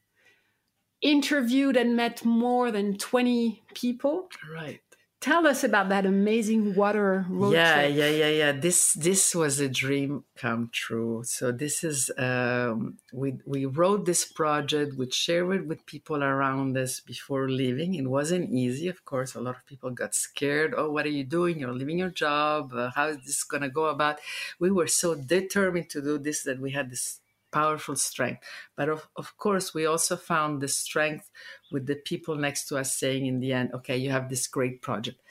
interviewed 1.01 1.77
and 1.77 1.95
met 1.95 2.25
more 2.25 2.71
than 2.71 2.97
20 2.97 3.63
people. 3.73 4.29
Right. 4.53 4.81
Tell 5.25 5.47
us 5.47 5.63
about 5.63 5.89
that 5.89 6.05
amazing 6.05 6.75
water 6.75 7.25
road 7.29 7.53
yeah 7.53 7.81
trip. 7.81 7.95
yeah 7.95 8.09
yeah 8.09 8.29
yeah. 8.29 8.51
This 8.51 8.93
this 8.93 9.33
was 9.33 9.59
a 9.59 9.67
dream 9.67 10.23
come 10.37 10.69
true. 10.71 11.23
So 11.25 11.51
this 11.51 11.83
is 11.83 12.11
um, 12.15 12.99
we 13.11 13.39
we 13.43 13.65
wrote 13.65 14.05
this 14.05 14.23
project 14.23 14.93
we 14.99 15.09
shared 15.09 15.61
it 15.61 15.67
with 15.67 15.83
people 15.87 16.23
around 16.23 16.77
us 16.77 16.99
before 16.99 17.49
leaving. 17.49 17.95
It 17.95 18.07
wasn't 18.07 18.51
easy 18.51 18.87
of 18.87 19.03
course. 19.03 19.33
A 19.33 19.41
lot 19.41 19.55
of 19.55 19.65
people 19.65 19.89
got 19.89 20.13
scared. 20.13 20.75
Oh 20.77 20.91
what 20.91 21.07
are 21.07 21.17
you 21.19 21.23
doing? 21.23 21.57
You're 21.57 21.73
leaving 21.73 21.97
your 21.97 22.11
job. 22.11 22.71
Uh, 22.71 22.91
how 22.93 23.07
is 23.07 23.17
this 23.25 23.43
going 23.43 23.63
to 23.63 23.69
go 23.69 23.85
about? 23.85 24.19
We 24.59 24.69
were 24.69 24.85
so 24.85 25.15
determined 25.15 25.89
to 25.89 26.03
do 26.03 26.19
this 26.19 26.43
that 26.43 26.59
we 26.59 26.69
had 26.69 26.91
this 26.91 27.19
powerful 27.55 27.95
strength. 27.95 28.43
But 28.75 28.89
of, 28.89 29.07
of 29.15 29.37
course, 29.37 29.73
we 29.73 29.85
also 29.85 30.17
found 30.17 30.59
the 30.59 30.67
strength 30.67 31.31
with 31.71 31.85
the 31.87 31.95
people 31.95 32.35
next 32.35 32.67
to 32.67 32.77
us 32.77 32.99
saying 32.99 33.25
in 33.25 33.39
the 33.39 33.53
end, 33.53 33.69
okay, 33.73 33.95
you 33.95 34.11
have 34.11 34.27
this 34.27 34.45
great 34.47 34.81
project. 34.81 35.21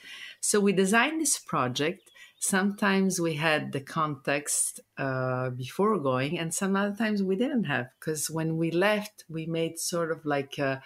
So 0.41 0.59
we 0.59 0.73
designed 0.73 1.21
this 1.21 1.37
project. 1.37 2.01
Sometimes 2.39 3.21
we 3.21 3.35
had 3.35 3.71
the 3.71 3.81
context 3.81 4.79
uh, 4.97 5.51
before 5.51 5.99
going, 5.99 6.39
and 6.39 6.53
some 6.53 6.75
other 6.75 6.95
times 6.95 7.21
we 7.21 7.35
didn't 7.35 7.65
have, 7.65 7.87
because 7.99 8.29
when 8.29 8.57
we 8.57 8.71
left, 8.71 9.23
we 9.29 9.45
made 9.45 9.79
sort 9.79 10.11
of 10.11 10.25
like 10.25 10.57
a, 10.57 10.81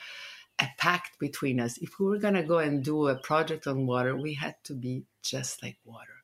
a 0.60 0.68
pact 0.78 1.20
between 1.20 1.60
us. 1.60 1.78
If 1.78 2.00
we 2.00 2.06
were 2.06 2.20
going 2.20 2.40
to 2.42 2.44
go 2.44 2.60
and 2.60 2.84
do 2.84 3.08
a 3.08 3.16
project 3.16 3.66
on 3.66 3.88
water, 3.88 4.16
we 4.16 4.34
had 4.34 4.56
to 4.66 4.74
be 4.74 5.06
just 5.24 5.64
like 5.64 5.78
water 5.86 6.19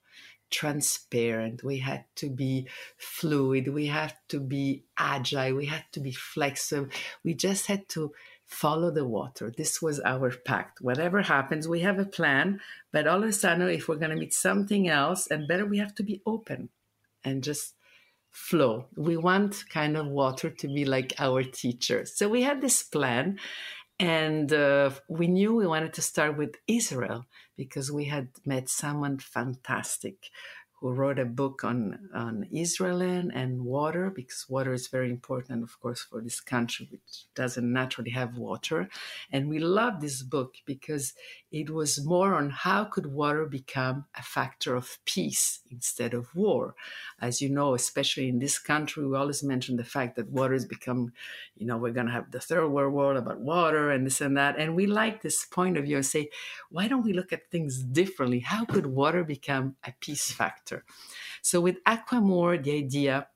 transparent, 0.51 1.63
we 1.63 1.79
had 1.79 2.05
to 2.15 2.29
be 2.29 2.67
fluid, 2.97 3.67
we 3.67 3.87
had 3.87 4.13
to 4.29 4.39
be 4.39 4.83
agile, 4.97 5.55
we 5.55 5.65
had 5.65 5.85
to 5.91 5.99
be 5.99 6.11
flexible. 6.11 6.89
We 7.23 7.33
just 7.33 7.67
had 7.67 7.89
to 7.89 8.11
follow 8.45 8.91
the 8.91 9.05
water. 9.05 9.51
This 9.55 9.81
was 9.81 9.99
our 10.01 10.31
pact. 10.31 10.81
Whatever 10.81 11.21
happens, 11.23 11.67
we 11.67 11.81
have 11.81 11.99
a 11.99 12.05
plan, 12.05 12.61
but 12.91 13.07
all 13.07 13.23
of 13.23 13.29
a 13.29 13.33
sudden, 13.33 13.67
if 13.69 13.87
we're 13.87 13.95
going 13.95 14.11
to 14.11 14.17
meet 14.17 14.33
something 14.33 14.87
else, 14.87 15.27
and 15.27 15.47
better, 15.47 15.65
we 15.65 15.79
have 15.79 15.95
to 15.95 16.03
be 16.03 16.21
open 16.25 16.69
and 17.23 17.43
just 17.43 17.73
flow. 18.31 18.85
We 18.95 19.17
want 19.17 19.63
kind 19.69 19.97
of 19.97 20.07
water 20.07 20.49
to 20.49 20.67
be 20.67 20.85
like 20.85 21.13
our 21.19 21.43
teacher. 21.43 22.05
So 22.05 22.29
we 22.29 22.43
had 22.43 22.61
this 22.61 22.83
plan, 22.83 23.39
and 23.99 24.51
uh, 24.51 24.91
we 25.07 25.27
knew 25.27 25.55
we 25.55 25.67
wanted 25.67 25.93
to 25.93 26.01
start 26.01 26.37
with 26.37 26.55
Israel 26.67 27.25
because 27.57 27.91
we 27.91 28.05
had 28.05 28.27
met 28.45 28.69
someone 28.69 29.17
fantastic 29.19 30.29
who 30.85 30.93
wrote 30.93 31.17
a 31.17 31.25
book 31.25 31.63
on, 31.63 31.97
on 32.13 32.45
Israel 32.51 33.01
and 33.01 33.65
water, 33.65 34.11
because 34.11 34.45
water 34.47 34.71
is 34.71 34.87
very 34.87 35.09
important, 35.09 35.63
of 35.63 35.79
course, 35.79 36.01
for 36.03 36.21
this 36.21 36.39
country, 36.39 36.87
which 36.91 37.23
doesn't 37.33 37.73
naturally 37.73 38.11
have 38.11 38.37
water. 38.37 38.87
And 39.31 39.49
we 39.49 39.57
loved 39.57 39.99
this 39.99 40.21
book 40.21 40.53
because 40.63 41.13
it 41.51 41.71
was 41.71 42.05
more 42.05 42.35
on 42.35 42.51
how 42.51 42.83
could 42.83 43.07
water 43.07 43.47
become 43.47 44.05
a 44.15 44.21
factor 44.21 44.75
of 44.75 44.99
peace 45.05 45.61
instead 45.71 46.13
of 46.13 46.35
war. 46.35 46.75
As 47.19 47.41
you 47.41 47.49
know, 47.49 47.73
especially 47.73 48.29
in 48.29 48.37
this 48.37 48.59
country, 48.59 49.07
we 49.07 49.17
always 49.17 49.41
mention 49.41 49.77
the 49.77 49.83
fact 49.83 50.15
that 50.17 50.29
water 50.29 50.53
has 50.53 50.65
become, 50.65 51.13
you 51.55 51.65
know, 51.65 51.77
we're 51.77 51.93
going 51.93 52.05
to 52.05 52.11
have 52.11 52.29
the 52.29 52.39
third 52.39 52.67
world 52.67 52.93
war 52.93 53.15
about 53.15 53.39
water 53.39 53.89
and 53.89 54.05
this 54.05 54.21
and 54.21 54.37
that. 54.37 54.59
And 54.59 54.75
we 54.75 54.85
like 54.85 55.23
this 55.23 55.45
point 55.45 55.77
of 55.77 55.85
view 55.85 55.95
and 55.95 56.05
say, 56.05 56.29
why 56.69 56.87
don't 56.87 57.05
we 57.05 57.13
look 57.13 57.33
at 57.33 57.49
things 57.49 57.81
differently? 57.81 58.41
How 58.41 58.65
could 58.65 58.85
water 58.85 59.23
become 59.23 59.77
a 59.83 59.93
peace 59.99 60.31
factor? 60.31 60.74
So 61.41 61.61
with 61.61 61.83
Aquamour, 61.85 62.63
the 62.63 62.77
idea 62.77 63.27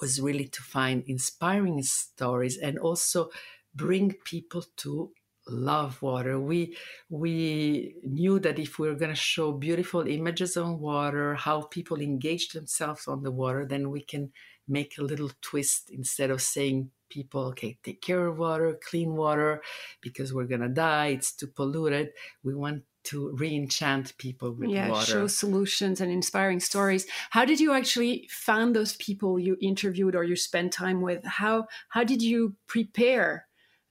was 0.00 0.20
really 0.20 0.48
to 0.48 0.62
find 0.62 1.04
inspiring 1.06 1.82
stories 1.82 2.58
and 2.58 2.78
also 2.78 3.30
bring 3.74 4.14
people 4.24 4.64
to 4.78 5.12
love 5.48 6.02
water. 6.02 6.40
We 6.40 6.76
we 7.08 7.94
knew 8.02 8.40
that 8.40 8.58
if 8.58 8.78
we 8.78 8.88
were 8.88 8.96
going 8.96 9.14
to 9.14 9.16
show 9.16 9.52
beautiful 9.52 10.06
images 10.06 10.56
on 10.56 10.80
water, 10.80 11.34
how 11.34 11.62
people 11.62 12.00
engage 12.00 12.48
themselves 12.48 13.06
on 13.06 13.22
the 13.22 13.30
water, 13.30 13.64
then 13.64 13.90
we 13.90 14.02
can 14.02 14.32
make 14.66 14.98
a 14.98 15.02
little 15.02 15.30
twist 15.40 15.90
instead 15.90 16.30
of 16.30 16.42
saying 16.42 16.90
people, 17.08 17.44
okay, 17.46 17.78
take 17.84 18.02
care 18.02 18.26
of 18.26 18.38
water, 18.38 18.76
clean 18.88 19.14
water, 19.14 19.62
because 20.00 20.34
we're 20.34 20.46
going 20.46 20.60
to 20.60 20.68
die, 20.68 21.08
it's 21.08 21.32
too 21.32 21.46
polluted. 21.46 22.10
We 22.42 22.54
want 22.54 22.82
to 23.06 23.30
re-enchant 23.32 24.16
people 24.18 24.52
with 24.52 24.70
yeah, 24.70 24.90
water. 24.90 25.06
show 25.06 25.26
solutions 25.26 26.00
and 26.00 26.10
inspiring 26.12 26.60
stories. 26.60 27.06
How 27.30 27.44
did 27.44 27.60
you 27.60 27.72
actually 27.72 28.28
find 28.30 28.74
those 28.74 28.96
people 28.96 29.38
you 29.38 29.56
interviewed 29.60 30.14
or 30.14 30.24
you 30.24 30.36
spent 30.36 30.72
time 30.72 31.00
with? 31.00 31.24
How 31.24 31.66
how 31.88 32.04
did 32.04 32.22
you 32.22 32.54
prepare 32.66 33.46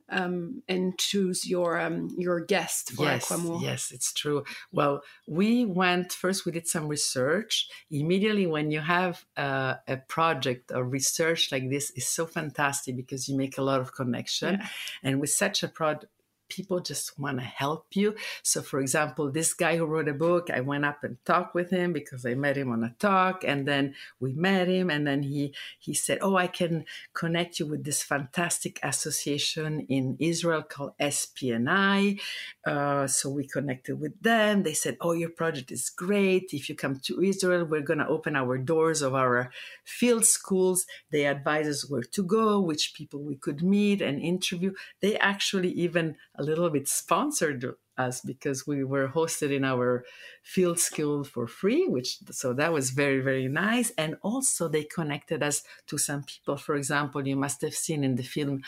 um, 0.10 0.62
and 0.67 0.98
choose 0.98 1.48
your 1.50 1.79
um, 1.79 2.10
your 2.17 2.39
guest 2.39 2.91
for 2.91 3.05
yes, 3.05 3.25
Aquamour? 3.25 3.62
Yes, 3.62 3.91
it's 3.91 4.13
true. 4.13 4.43
Well, 4.72 5.01
we 5.27 5.65
went 5.65 6.13
first. 6.13 6.45
We 6.45 6.51
did 6.51 6.67
some 6.67 6.88
research. 6.88 7.67
Immediately, 7.89 8.48
when 8.48 8.72
you 8.72 8.81
have 8.81 9.25
uh, 9.38 9.75
a 9.88 9.98
project 9.98 10.72
or 10.74 10.84
research 10.84 11.51
like 11.51 11.69
this, 11.69 11.91
is 11.91 12.07
so 12.07 12.25
fantastic 12.25 12.95
because 12.95 13.27
you 13.27 13.36
make 13.36 13.57
a 13.57 13.63
lot 13.63 13.79
of 13.79 13.93
connection, 13.93 14.55
Yeah. 14.60 14.67
and 15.03 15.19
with 15.19 15.31
such 15.31 15.63
a 15.63 15.67
project 15.67 16.12
people 16.49 16.79
just 16.79 17.17
want 17.19 17.39
to 17.39 17.45
help 17.45 17.87
you. 17.93 18.15
So, 18.43 18.61
for 18.61 18.79
example, 18.79 19.31
this 19.31 19.53
guy 19.53 19.77
who 19.77 19.85
wrote 19.85 20.07
a 20.07 20.13
book, 20.13 20.49
I 20.49 20.61
went 20.61 20.85
up 20.85 21.03
and 21.03 21.17
talked 21.25 21.55
with 21.55 21.69
him 21.69 21.93
because 21.93 22.25
I 22.25 22.33
met 22.35 22.57
him 22.57 22.71
on 22.71 22.83
a 22.83 22.95
talk, 22.99 23.43
and 23.43 23.67
then 23.67 23.95
we 24.19 24.33
met 24.33 24.67
him, 24.67 24.89
and 24.89 25.05
then 25.05 25.23
he 25.23 25.53
he 25.79 25.93
said, 25.93 26.19
"Oh, 26.21 26.35
I 26.35 26.47
can 26.47 26.85
connect 27.13 27.59
you 27.59 27.65
with 27.65 27.83
this 27.83 28.03
fantastic 28.03 28.79
association 28.83 29.85
in 29.89 30.17
Israel 30.19 30.63
called 30.63 30.93
SPNI." 30.99 32.19
Uh, 32.65 33.07
so 33.07 33.29
we 33.29 33.47
connected 33.47 33.99
with 33.99 34.19
them. 34.21 34.63
They 34.63 34.73
said, 34.73 34.97
"Oh, 35.01 35.13
your 35.13 35.29
project 35.29 35.71
is 35.71 35.89
great. 35.89 36.53
If 36.53 36.69
you 36.69 36.75
come 36.75 36.99
to 37.01 37.21
Israel, 37.21 37.65
we're 37.65 37.81
going 37.81 37.99
to 37.99 38.07
open 38.07 38.35
our 38.35 38.57
doors 38.57 39.01
of 39.01 39.13
our 39.13 39.51
field 39.83 40.25
schools. 40.25 40.85
They 41.11 41.25
advise 41.25 41.67
us 41.67 41.89
where 41.89 42.03
to 42.03 42.23
go, 42.23 42.59
which 42.59 42.93
people 42.93 43.21
we 43.21 43.35
could 43.35 43.63
meet 43.63 44.01
and 44.01 44.19
interview. 44.21 44.73
They 45.01 45.17
actually 45.17 45.71
even 45.71 46.15
a 46.38 46.44
little 46.44 46.70
bit 46.70 46.88
sponsored 46.88 47.65
us 47.98 48.22
because 48.22 48.68
we 48.68 48.84
were 48.84 49.08
hosted 49.08 49.56
in 49.56 49.63
our 49.63 50.04
field 50.44 50.80
school 50.80 51.24
for 51.24 51.48
free 51.48 51.88
which 51.88 52.18
so 52.32 52.54
that 52.54 52.74
was 52.74 52.89
very 52.89 53.22
very 53.22 53.48
nice. 53.48 53.92
And 53.98 54.15
also 54.22 54.68
they 54.68 54.84
connected 54.84 55.42
us 55.42 55.63
to 55.88 55.98
some 55.98 56.24
people. 56.24 56.58
For 56.58 56.75
example 56.75 57.25
you 57.27 57.36
must 57.36 57.62
have 57.62 57.74
seen 57.74 58.04
in 58.04 58.15
the 58.15 58.24
film 58.24 58.63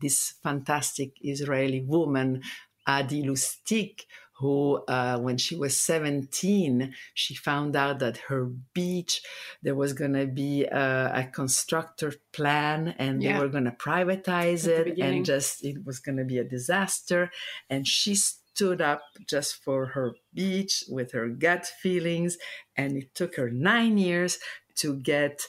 this 0.00 0.34
fantastic 0.42 1.12
israeli 1.20 1.82
woman 1.82 2.42
adi 2.86 3.22
lustig 3.22 4.06
who, 4.40 4.82
uh, 4.88 5.18
when 5.18 5.36
she 5.36 5.54
was 5.54 5.76
17, 5.76 6.94
she 7.12 7.34
found 7.34 7.76
out 7.76 7.98
that 7.98 8.16
her 8.28 8.46
beach, 8.72 9.20
there 9.62 9.74
was 9.74 9.92
going 9.92 10.14
to 10.14 10.26
be 10.26 10.64
a, 10.64 11.12
a, 11.14 11.24
constructor 11.30 12.14
plan 12.32 12.94
and 12.98 13.22
Yeah. 13.22 13.34
they 13.34 13.38
were 13.38 13.50
going 13.50 13.64
to 13.64 13.70
privatize 13.70 14.66
At 14.66 14.88
it 14.88 14.98
and 14.98 15.26
just, 15.26 15.62
it 15.62 15.84
was 15.84 15.98
going 15.98 16.16
to 16.16 16.24
be 16.24 16.38
a 16.38 16.44
disaster. 16.44 17.30
And 17.68 17.86
she 17.86 18.14
stood 18.14 18.80
up 18.80 19.02
just 19.28 19.62
for 19.62 19.86
her 19.88 20.14
beach 20.32 20.84
with 20.88 21.12
her 21.12 21.28
gut 21.28 21.66
feelings. 21.66 22.38
And 22.74 22.96
it 22.96 23.14
took 23.14 23.36
her 23.36 23.50
nine 23.50 23.98
years 23.98 24.38
to 24.76 24.96
get 24.96 25.42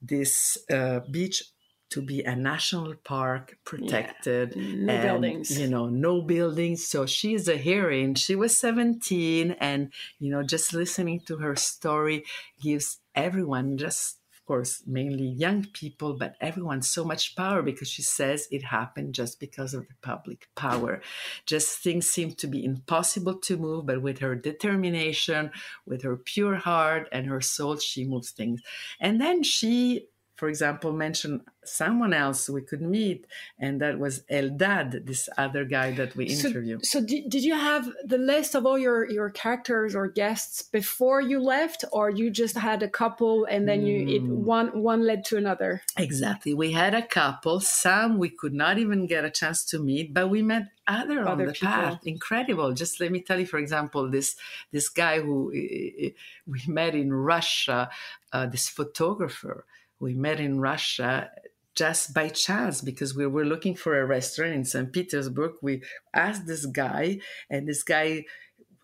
this 0.00 0.56
uh, 0.70 1.00
beach 1.10 1.42
to 1.90 2.02
be 2.02 2.22
a 2.22 2.36
national 2.36 2.94
park 3.04 3.56
protected 3.64 4.54
No 4.56 4.92
and, 4.92 5.02
buildings. 5.02 5.58
you 5.58 5.68
know 5.68 5.88
no 5.88 6.20
buildings. 6.22 6.86
So 6.86 7.06
she's 7.06 7.48
a 7.48 7.56
heroine. 7.56 8.14
She 8.14 8.34
was 8.34 8.56
17 8.58 9.52
and 9.60 9.92
you 10.18 10.30
know 10.30 10.42
just 10.42 10.72
listening 10.74 11.20
to 11.26 11.36
her 11.38 11.56
story 11.56 12.24
gives 12.60 12.98
everyone 13.14 13.78
just 13.78 14.18
of 14.32 14.44
course 14.46 14.82
mainly 14.86 15.26
young 15.28 15.64
people 15.74 16.14
but 16.14 16.34
everyone 16.40 16.80
so 16.80 17.04
much 17.04 17.36
power 17.36 17.60
because 17.62 17.88
she 17.88 18.00
says 18.02 18.48
it 18.50 18.64
happened 18.64 19.14
just 19.14 19.38
because 19.40 19.74
of 19.74 19.86
the 19.88 19.94
public 20.02 20.48
power. 20.54 21.00
Just 21.46 21.78
things 21.78 22.08
seem 22.08 22.32
to 22.32 22.46
be 22.46 22.64
impossible 22.64 23.34
to 23.40 23.56
move 23.56 23.86
but 23.86 24.00
with 24.02 24.18
her 24.20 24.34
determination 24.34 25.50
with 25.86 26.02
her 26.02 26.16
pure 26.16 26.56
heart 26.56 27.08
and 27.12 27.26
her 27.26 27.40
soul 27.40 27.76
she 27.76 28.04
moves 28.04 28.30
things. 28.30 28.60
And 29.00 29.20
then 29.20 29.42
she 29.42 30.06
for 30.38 30.48
example, 30.48 30.92
mention 30.92 31.42
someone 31.64 32.14
else 32.14 32.48
we 32.48 32.62
could 32.62 32.80
meet, 32.80 33.26
and 33.58 33.80
that 33.82 33.98
was 33.98 34.14
Eldad, 34.30 35.04
this 35.04 35.28
other 35.36 35.64
guy 35.64 35.90
that 36.00 36.14
we 36.16 36.24
interviewed. 36.26 36.86
so 36.86 37.00
did, 37.04 37.28
did 37.28 37.42
you 37.44 37.54
have 37.54 37.84
the 38.04 38.16
list 38.32 38.54
of 38.54 38.64
all 38.64 38.78
your, 38.78 38.98
your 39.10 39.30
characters 39.30 39.94
or 39.98 40.06
guests 40.08 40.62
before 40.62 41.20
you 41.20 41.38
left, 41.40 41.84
or 41.92 42.08
you 42.08 42.30
just 42.30 42.56
had 42.56 42.82
a 42.82 42.88
couple 42.88 43.44
and 43.52 43.68
then 43.68 43.80
you 43.84 43.96
it 44.16 44.22
Mm. 44.22 44.44
one 44.56 44.68
one 44.92 45.02
led 45.10 45.24
to 45.26 45.36
another? 45.36 45.82
Exactly. 45.96 46.54
We 46.54 46.70
had 46.72 46.94
a 46.94 47.06
couple, 47.20 47.60
some 47.60 48.18
we 48.18 48.30
could 48.30 48.54
not 48.54 48.78
even 48.78 49.06
get 49.06 49.24
a 49.24 49.30
chance 49.40 49.64
to 49.70 49.78
meet, 49.78 50.14
but 50.14 50.28
we 50.28 50.40
met 50.42 50.64
other, 50.86 51.20
on 51.20 51.28
Other 51.28 51.46
the 51.46 51.52
people. 51.52 51.68
path. 51.68 52.06
Incredible. 52.06 52.72
Just 52.72 52.98
let 53.00 53.10
me 53.12 53.20
tell 53.20 53.38
you, 53.42 53.46
for 53.46 53.58
example, 53.58 54.08
this 54.16 54.36
this 54.72 54.88
guy 54.88 55.20
who 55.20 55.50
uh, 55.50 56.10
we 56.52 56.60
met 56.66 56.94
in 56.94 57.12
Russia, 57.12 57.90
uh, 58.32 58.46
this 58.46 58.68
photographer 58.68 59.66
we 60.00 60.14
met 60.14 60.40
in 60.40 60.60
Russia 60.60 61.30
just 61.74 62.12
by 62.12 62.28
chance 62.28 62.80
because 62.80 63.14
we 63.14 63.26
were 63.26 63.44
looking 63.44 63.74
for 63.74 63.98
a 63.98 64.04
restaurant 64.04 64.52
in 64.52 64.64
St. 64.64 64.92
Petersburg. 64.92 65.52
We 65.62 65.82
asked 66.12 66.46
this 66.46 66.66
guy, 66.66 67.20
and 67.48 67.68
this 67.68 67.84
guy 67.84 68.24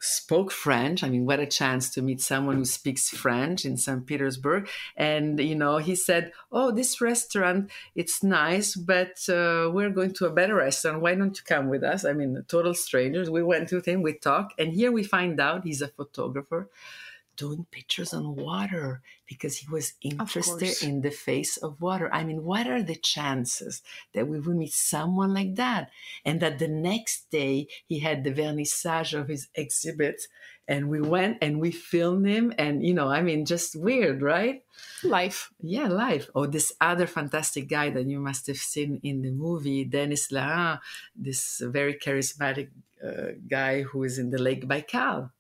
spoke 0.01 0.53
French. 0.53 1.03
I 1.03 1.09
mean, 1.09 1.25
what 1.27 1.41
a 1.41 1.47
chance 1.47 1.91
to 1.91 2.03
meet 2.03 2.21
someone 2.21 2.57
who 2.57 2.65
speaks 2.65 3.09
French 3.09 3.65
in 3.65 3.77
St. 3.77 4.07
Petersburg. 4.07 4.69
And, 4.97 5.41
you 5.41 5.55
know, 5.55 5.79
he 5.79 5.97
said, 5.97 6.33
Oh, 6.53 6.71
this 6.71 7.01
restaurant, 7.01 7.71
it's 7.95 8.23
nice, 8.23 8.77
but 8.77 9.17
uh, 9.29 9.71
we're 9.73 9.91
going 9.91 10.13
to 10.15 10.27
a 10.27 10.33
better 10.33 10.57
restaurant. 10.57 11.01
Why 11.01 11.15
don't 11.15 11.37
you 11.37 11.43
come 11.45 11.69
with 11.69 11.83
us? 11.83 12.05
I 12.05 12.13
mean, 12.13 12.45
total 12.49 12.75
strangers. 12.75 13.31
We 13.31 13.43
went 13.43 13.73
with 13.73 13.87
him, 13.87 14.03
we 14.03 14.13
talked, 14.15 14.61
and 14.61 14.73
here 14.73 14.93
we 14.93 15.03
find 15.03 15.41
out 15.41 15.65
he's 15.65 15.83
a 15.83 15.89
photographer 15.89 16.69
doing 17.37 17.67
pictures 17.71 18.13
on 18.13 18.37
water 18.37 19.03
because 19.27 19.59
he 19.59 19.67
was 19.71 19.95
interested 20.01 20.87
in 20.87 21.01
the 21.01 21.11
face 21.11 21.57
of 21.57 21.81
water. 21.81 22.13
I 22.13 22.25
mean, 22.25 22.45
what 22.45 22.67
are 22.67 22.83
the 22.83 22.97
chances 22.97 23.83
that 24.13 24.29
we 24.29 24.39
would 24.39 24.57
meet 24.57 24.73
someone 24.73 25.33
like 25.33 25.55
that? 25.57 25.91
And 26.25 26.41
that 26.41 26.59
the 26.59 26.69
next 26.69 27.31
day 27.31 27.69
he 27.87 28.01
had 28.01 28.25
the 28.25 28.33
vernissage 28.33 29.19
of 29.19 29.29
his 29.29 29.49
exhibit 29.55 30.23
and 30.67 30.89
we 30.89 31.01
went 31.01 31.39
and 31.43 31.61
we 31.61 31.71
filmed 31.71 32.27
him 32.27 32.53
and 32.59 32.85
you 32.85 32.95
know, 32.95 33.09
I 33.09 33.23
mean 33.23 33.45
just 33.45 33.77
weird, 33.77 34.23
right? 34.23 34.63
Life. 35.03 35.53
Yeah, 35.61 35.89
live. 35.89 36.31
Oh, 36.35 36.47
this 36.47 36.73
other 36.81 37.07
fantastic 37.07 37.69
guy 37.69 37.91
that 37.91 38.07
you 38.07 38.21
must 38.21 38.47
have 38.47 38.57
seen 38.57 39.01
in 39.03 39.23
the 39.23 39.31
movie, 39.31 39.85
Denis 39.85 40.33
Larin, 40.33 40.79
this 41.15 41.61
very 41.65 41.95
charismatic 41.95 42.69
uh, 43.05 43.37
guy 43.49 43.83
who 43.83 44.05
is 44.05 44.19
in 44.19 44.31
the 44.31 44.41
Lake 44.41 44.67
Baikal 44.67 45.31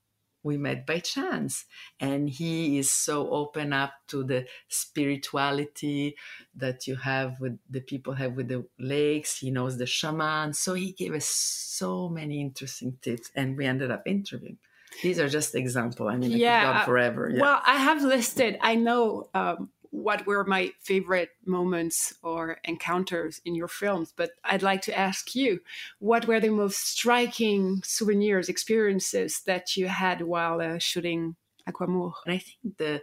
we 0.45 0.57
met 0.57 0.87
by 0.87 1.01
chance. 1.01 1.65
And 1.99 2.31
he 2.31 2.79
is 2.79 2.93
so 2.93 3.31
open 3.31 3.73
up 3.73 3.95
to 4.09 4.23
the 4.23 4.47
spirituality 4.69 6.17
that 6.55 6.87
you 6.87 6.97
have 6.97 7.41
with 7.41 7.59
the 7.69 7.81
people 7.81 8.13
have 8.15 8.35
with 8.35 8.49
the 8.49 8.65
lakes. 8.79 9.39
He 9.39 9.51
knows 9.51 9.79
the 9.79 9.87
shaman. 9.87 10.53
So 10.53 10.75
he 10.75 10.93
gave 10.93 11.15
us 11.15 11.27
so 11.27 12.09
many 12.09 12.41
interesting 12.41 12.99
tips 13.03 13.31
and 13.35 13.57
we 13.57 13.67
ended 13.67 13.91
up 13.91 14.03
interviewing. 14.07 14.59
These 15.03 15.19
are 15.19 15.29
just 15.29 15.55
example. 15.57 16.09
I 16.09 16.17
mean 16.17 16.33
I 16.33 16.37
Yeah, 16.37 16.71
uh, 16.71 16.85
forever. 16.85 17.31
Yeah. 17.33 17.41
Well, 17.41 17.63
I 17.67 17.77
have 17.79 18.03
listed. 18.03 18.59
I 18.61 18.77
know 18.77 19.29
um, 19.35 19.71
what 19.95 20.27
were 20.27 20.43
my 20.45 20.73
favorite 20.81 21.31
moments 21.47 22.15
or 22.21 22.59
encounters 22.65 23.41
in 23.45 23.55
your 23.55 23.69
films, 23.69 24.13
but 24.17 24.31
I'd 24.43 24.63
like 24.63 24.83
to 24.83 24.99
ask 24.99 25.37
you, 25.37 25.61
what 26.01 26.27
were 26.27 26.41
the 26.41 26.49
most 26.49 26.79
striking 26.89 27.81
souvenirs, 27.85 28.49
experiences 28.49 29.43
that 29.47 29.77
you 29.77 29.87
had 29.87 30.21
while 30.23 30.61
uh, 30.61 30.79
shooting 30.79 31.37
Aquamour? 31.69 32.13
And 32.27 32.35
I 32.35 32.39
think 32.39 32.77
the 32.77 33.03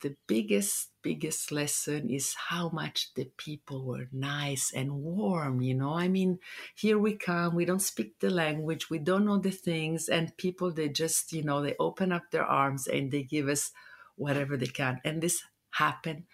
the 0.00 0.16
biggest 0.26 0.90
biggest 1.02 1.52
lesson 1.52 2.10
is 2.10 2.34
how 2.48 2.68
much 2.70 3.14
the 3.14 3.30
people 3.38 3.86
were 3.86 4.08
nice 4.12 4.70
and 4.74 4.92
warm 4.92 5.62
you 5.62 5.72
know 5.72 5.94
i 5.94 6.06
mean 6.06 6.38
here 6.74 6.98
we 6.98 7.14
come 7.14 7.54
we 7.54 7.64
don't 7.64 7.80
speak 7.80 8.12
the 8.18 8.28
language 8.28 8.90
we 8.90 8.98
don't 8.98 9.24
know 9.24 9.38
the 9.38 9.50
things 9.50 10.08
and 10.10 10.36
people 10.36 10.70
they 10.70 10.88
just 10.88 11.32
you 11.32 11.42
know 11.42 11.62
they 11.62 11.74
open 11.80 12.12
up 12.12 12.24
their 12.30 12.44
arms 12.44 12.86
and 12.86 13.10
they 13.10 13.22
give 13.22 13.48
us 13.48 13.70
whatever 14.16 14.54
they 14.58 14.66
can 14.66 15.00
and 15.02 15.22
this 15.22 15.40
happened 15.78 16.24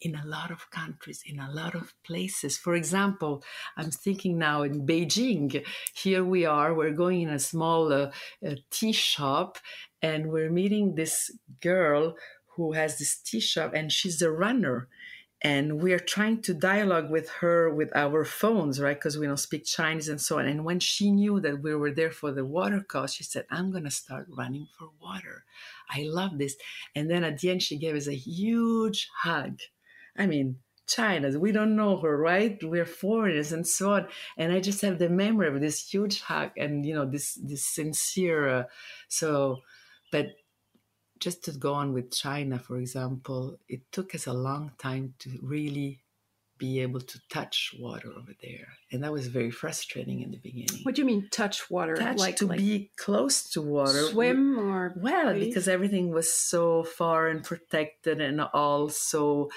in 0.00 0.14
a 0.14 0.24
lot 0.24 0.50
of 0.50 0.70
countries, 0.70 1.22
in 1.26 1.40
a 1.40 1.50
lot 1.50 1.74
of 1.74 1.92
places. 2.04 2.56
For 2.56 2.74
example, 2.74 3.42
I'm 3.76 3.90
thinking 3.90 4.38
now 4.38 4.62
in 4.62 4.86
Beijing. 4.86 5.64
Here 5.94 6.24
we 6.24 6.44
are, 6.44 6.72
we're 6.72 6.92
going 6.92 7.22
in 7.22 7.30
a 7.30 7.38
small 7.38 7.92
uh, 7.92 8.10
uh, 8.46 8.54
tea 8.70 8.92
shop 8.92 9.58
and 10.00 10.30
we're 10.30 10.50
meeting 10.50 10.94
this 10.94 11.30
girl 11.60 12.14
who 12.54 12.72
has 12.72 12.98
this 12.98 13.18
tea 13.18 13.40
shop 13.40 13.72
and 13.74 13.90
she's 13.90 14.22
a 14.22 14.30
runner. 14.30 14.88
And 15.40 15.80
we 15.80 15.92
are 15.92 16.00
trying 16.00 16.42
to 16.42 16.54
dialogue 16.54 17.10
with 17.10 17.28
her 17.40 17.72
with 17.72 17.94
our 17.94 18.24
phones, 18.24 18.80
right? 18.80 18.96
Because 18.96 19.16
we 19.16 19.26
don't 19.26 19.36
speak 19.36 19.64
Chinese 19.64 20.08
and 20.08 20.20
so 20.20 20.38
on. 20.38 20.46
And 20.46 20.64
when 20.64 20.80
she 20.80 21.12
knew 21.12 21.38
that 21.40 21.62
we 21.62 21.74
were 21.76 21.92
there 21.92 22.10
for 22.10 22.32
the 22.32 22.44
water 22.44 22.80
cause, 22.80 23.14
she 23.14 23.22
said, 23.22 23.46
I'm 23.48 23.70
going 23.70 23.84
to 23.84 23.90
start 23.90 24.26
running 24.36 24.66
for 24.76 24.88
water. 25.00 25.44
I 25.88 26.02
love 26.02 26.38
this. 26.38 26.56
And 26.96 27.08
then 27.08 27.22
at 27.22 27.38
the 27.38 27.50
end, 27.50 27.62
she 27.62 27.76
gave 27.76 27.94
us 27.94 28.08
a 28.08 28.14
huge 28.14 29.08
hug. 29.22 29.60
I 30.16 30.26
mean, 30.26 30.56
China. 30.88 31.38
We 31.38 31.52
don't 31.52 31.76
know 31.76 31.98
her, 31.98 32.16
right? 32.16 32.58
We're 32.62 32.86
foreigners 32.86 33.52
and 33.52 33.66
so 33.66 33.92
on. 33.92 34.08
And 34.36 34.52
I 34.52 34.60
just 34.60 34.80
have 34.80 34.98
the 34.98 35.08
memory 35.08 35.46
of 35.46 35.60
this 35.60 35.88
huge 35.88 36.22
hug 36.22 36.50
and, 36.56 36.84
you 36.84 36.94
know, 36.94 37.04
this, 37.04 37.34
this 37.34 37.64
sincere. 37.64 38.48
Uh, 38.48 38.64
so, 39.06 39.58
but 40.10 40.28
just 41.20 41.44
to 41.44 41.52
go 41.52 41.74
on 41.74 41.92
with 41.92 42.12
China, 42.12 42.58
for 42.58 42.76
example, 42.76 43.58
it 43.68 43.80
took 43.92 44.14
us 44.14 44.26
a 44.26 44.32
long 44.32 44.72
time 44.78 45.14
to 45.20 45.30
really 45.42 46.00
be 46.58 46.80
able 46.80 47.00
to 47.00 47.20
touch 47.30 47.72
water 47.78 48.08
over 48.10 48.32
there. 48.42 48.68
And 48.90 49.02
that 49.04 49.12
was 49.12 49.28
very 49.28 49.50
frustrating 49.50 50.22
in 50.22 50.32
the 50.32 50.38
beginning. 50.38 50.82
What 50.82 50.96
do 50.96 51.02
you 51.02 51.06
mean 51.06 51.28
touch 51.30 51.70
water? 51.70 51.94
Touch 51.94 52.18
like 52.18 52.36
to 52.36 52.46
like 52.46 52.58
be 52.58 52.90
close 52.96 53.48
to 53.50 53.62
water. 53.62 54.08
Swim 54.08 54.58
or 54.58 54.92
well, 54.96 55.34
because 55.34 55.68
everything 55.68 56.10
was 56.10 56.32
so 56.32 56.82
far 56.82 57.28
and 57.28 57.44
protected 57.44 58.20
and 58.20 58.40
all 58.40 58.88
so 58.88 59.50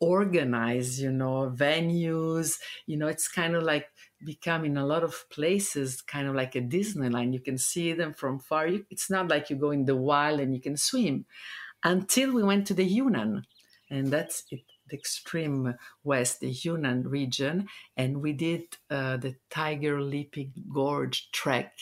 organized, 0.00 1.00
you 1.00 1.10
know, 1.10 1.52
venues, 1.54 2.58
you 2.86 2.96
know, 2.96 3.08
it's 3.08 3.28
kind 3.28 3.54
of 3.56 3.62
like 3.62 3.86
becoming 4.24 4.76
a 4.76 4.86
lot 4.86 5.04
of 5.04 5.28
places 5.30 6.00
kind 6.02 6.28
of 6.28 6.34
like 6.34 6.54
a 6.54 6.60
Disneyland. 6.60 7.32
You 7.32 7.40
can 7.40 7.58
see 7.58 7.92
them 7.92 8.14
from 8.14 8.38
far. 8.38 8.68
It's 8.90 9.10
not 9.10 9.28
like 9.28 9.50
you 9.50 9.56
go 9.56 9.70
in 9.70 9.84
the 9.84 9.96
wild 9.96 10.40
and 10.40 10.54
you 10.54 10.60
can 10.60 10.76
swim 10.76 11.26
until 11.82 12.32
we 12.32 12.42
went 12.42 12.66
to 12.68 12.74
the 12.74 12.84
Yunnan. 12.84 13.44
And 13.90 14.08
that's 14.08 14.44
it, 14.50 14.62
the 14.88 14.96
extreme 14.96 15.74
west, 16.02 16.40
the 16.40 16.50
Yunnan 16.50 17.08
region. 17.08 17.68
And 17.96 18.22
we 18.22 18.32
did 18.32 18.62
uh, 18.90 19.18
the 19.18 19.36
Tiger 19.50 20.00
Leaping 20.00 20.52
Gorge 20.72 21.30
trek. 21.32 21.74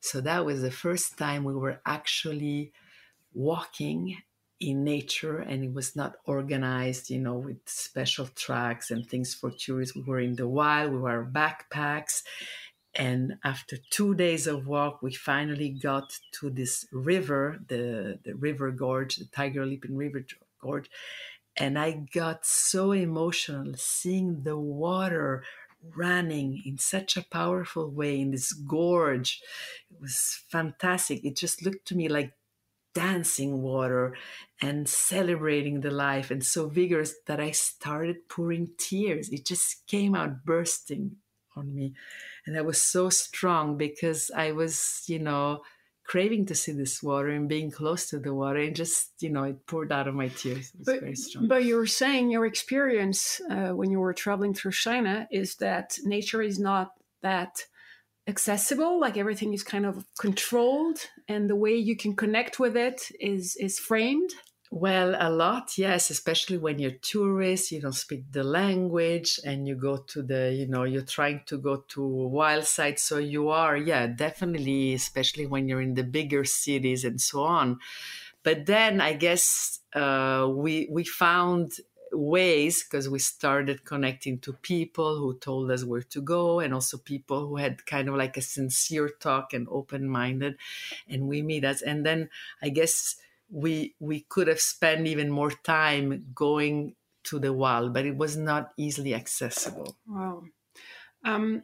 So 0.00 0.20
that 0.20 0.44
was 0.44 0.62
the 0.62 0.70
first 0.70 1.18
time 1.18 1.44
we 1.44 1.54
were 1.54 1.80
actually 1.84 2.72
walking 3.32 4.18
in 4.60 4.84
nature 4.84 5.38
and 5.38 5.64
it 5.64 5.72
was 5.72 5.96
not 5.96 6.16
organized, 6.26 7.10
you 7.10 7.18
know, 7.18 7.34
with 7.34 7.58
special 7.66 8.26
tracks 8.28 8.90
and 8.90 9.06
things 9.06 9.34
for 9.34 9.50
tourists. 9.50 9.96
We 9.96 10.02
were 10.02 10.20
in 10.20 10.36
the 10.36 10.48
wild, 10.48 10.92
we 10.92 10.98
were 10.98 11.28
backpacks. 11.30 12.22
And 12.94 13.34
after 13.42 13.76
two 13.90 14.14
days 14.14 14.46
of 14.46 14.68
walk, 14.68 15.02
we 15.02 15.12
finally 15.12 15.70
got 15.70 16.18
to 16.32 16.48
this 16.48 16.86
river, 16.92 17.58
the, 17.66 18.20
the 18.24 18.34
river 18.36 18.70
gorge, 18.70 19.16
the 19.16 19.24
Tiger 19.26 19.66
Leaping 19.66 19.96
River 19.96 20.24
Gorge. 20.60 20.88
And 21.56 21.78
I 21.78 22.06
got 22.12 22.46
so 22.46 22.92
emotional 22.92 23.74
seeing 23.76 24.42
the 24.42 24.56
water 24.58 25.44
running 25.94 26.62
in 26.64 26.78
such 26.78 27.16
a 27.16 27.22
powerful 27.22 27.90
way 27.90 28.20
in 28.20 28.30
this 28.30 28.52
gorge. 28.52 29.42
It 29.90 30.00
was 30.00 30.42
fantastic. 30.48 31.24
It 31.24 31.36
just 31.36 31.62
looked 31.64 31.86
to 31.88 31.96
me 31.96 32.08
like 32.08 32.32
dancing 32.94 33.60
water 33.60 34.16
and 34.62 34.88
celebrating 34.88 35.80
the 35.80 35.90
life 35.90 36.30
and 36.30 36.44
so 36.44 36.68
vigorous 36.68 37.14
that 37.26 37.40
I 37.40 37.50
started 37.50 38.28
pouring 38.28 38.70
tears. 38.78 39.28
It 39.30 39.44
just 39.44 39.86
came 39.86 40.14
out 40.14 40.44
bursting 40.44 41.16
on 41.56 41.74
me. 41.74 41.94
And 42.46 42.56
I 42.56 42.62
was 42.62 42.80
so 42.80 43.10
strong 43.10 43.76
because 43.76 44.30
I 44.34 44.52
was, 44.52 45.02
you 45.06 45.18
know, 45.18 45.62
craving 46.04 46.46
to 46.46 46.54
see 46.54 46.72
this 46.72 47.02
water 47.02 47.30
and 47.30 47.48
being 47.48 47.70
close 47.70 48.10
to 48.10 48.18
the 48.18 48.34
water 48.34 48.58
and 48.58 48.76
just 48.76 49.10
you 49.20 49.30
know 49.30 49.44
it 49.44 49.66
poured 49.66 49.90
out 49.90 50.06
of 50.06 50.14
my 50.14 50.28
tears 50.28 50.70
it 50.74 50.78
was 50.80 50.86
but, 50.86 51.00
very 51.00 51.16
strong 51.16 51.48
but 51.48 51.64
you 51.64 51.76
were 51.76 51.86
saying 51.86 52.30
your 52.30 52.44
experience 52.44 53.40
uh, 53.50 53.70
when 53.70 53.90
you 53.90 53.98
were 53.98 54.12
traveling 54.12 54.52
through 54.52 54.70
china 54.70 55.26
is 55.30 55.56
that 55.56 55.96
nature 56.04 56.42
is 56.42 56.58
not 56.58 56.90
that 57.22 57.64
accessible 58.26 58.98
like 58.98 59.16
everything 59.16 59.52
is 59.52 59.62
kind 59.62 59.84
of 59.84 60.04
controlled 60.18 60.98
and 61.28 61.48
the 61.48 61.56
way 61.56 61.74
you 61.74 61.96
can 61.96 62.16
connect 62.16 62.58
with 62.58 62.76
it 62.76 63.10
is 63.20 63.56
is 63.56 63.78
framed? 63.78 64.30
Well 64.70 65.14
a 65.18 65.30
lot 65.30 65.76
yes 65.78 66.10
especially 66.10 66.58
when 66.58 66.78
you're 66.78 66.98
tourist 67.02 67.70
you 67.70 67.80
don't 67.80 67.92
speak 67.92 68.32
the 68.32 68.42
language 68.42 69.38
and 69.44 69.68
you 69.68 69.76
go 69.76 69.98
to 69.98 70.22
the 70.22 70.52
you 70.52 70.66
know 70.66 70.84
you're 70.84 71.02
trying 71.02 71.42
to 71.46 71.58
go 71.58 71.84
to 71.88 72.02
wild 72.02 72.64
sites 72.64 73.02
so 73.02 73.18
you 73.18 73.50
are 73.50 73.76
yeah 73.76 74.06
definitely 74.06 74.94
especially 74.94 75.46
when 75.46 75.68
you're 75.68 75.82
in 75.82 75.94
the 75.94 76.02
bigger 76.02 76.44
cities 76.44 77.04
and 77.04 77.20
so 77.20 77.42
on. 77.42 77.78
But 78.42 78.66
then 78.66 79.00
i 79.00 79.12
guess 79.12 79.80
uh, 79.94 80.48
we 80.50 80.88
we 80.90 81.04
found 81.04 81.72
ways 82.14 82.82
because 82.82 83.08
we 83.08 83.18
started 83.18 83.84
connecting 83.84 84.38
to 84.38 84.52
people 84.52 85.18
who 85.18 85.38
told 85.38 85.70
us 85.70 85.84
where 85.84 86.02
to 86.02 86.20
go 86.20 86.60
and 86.60 86.72
also 86.72 86.96
people 86.96 87.46
who 87.46 87.56
had 87.56 87.84
kind 87.86 88.08
of 88.08 88.14
like 88.14 88.36
a 88.36 88.42
sincere 88.42 89.08
talk 89.20 89.52
and 89.52 89.66
open 89.70 90.08
minded 90.08 90.56
and 91.08 91.28
we 91.28 91.42
meet 91.42 91.64
us 91.64 91.82
and 91.82 92.04
then 92.04 92.28
i 92.62 92.68
guess 92.68 93.16
we 93.50 93.94
we 94.00 94.20
could 94.28 94.48
have 94.48 94.60
spent 94.60 95.06
even 95.06 95.30
more 95.30 95.50
time 95.50 96.24
going 96.34 96.94
to 97.22 97.38
the 97.38 97.52
wall 97.52 97.88
but 97.88 98.04
it 98.04 98.16
was 98.16 98.36
not 98.36 98.72
easily 98.76 99.14
accessible 99.14 99.96
wow 100.08 100.42
um, 101.24 101.62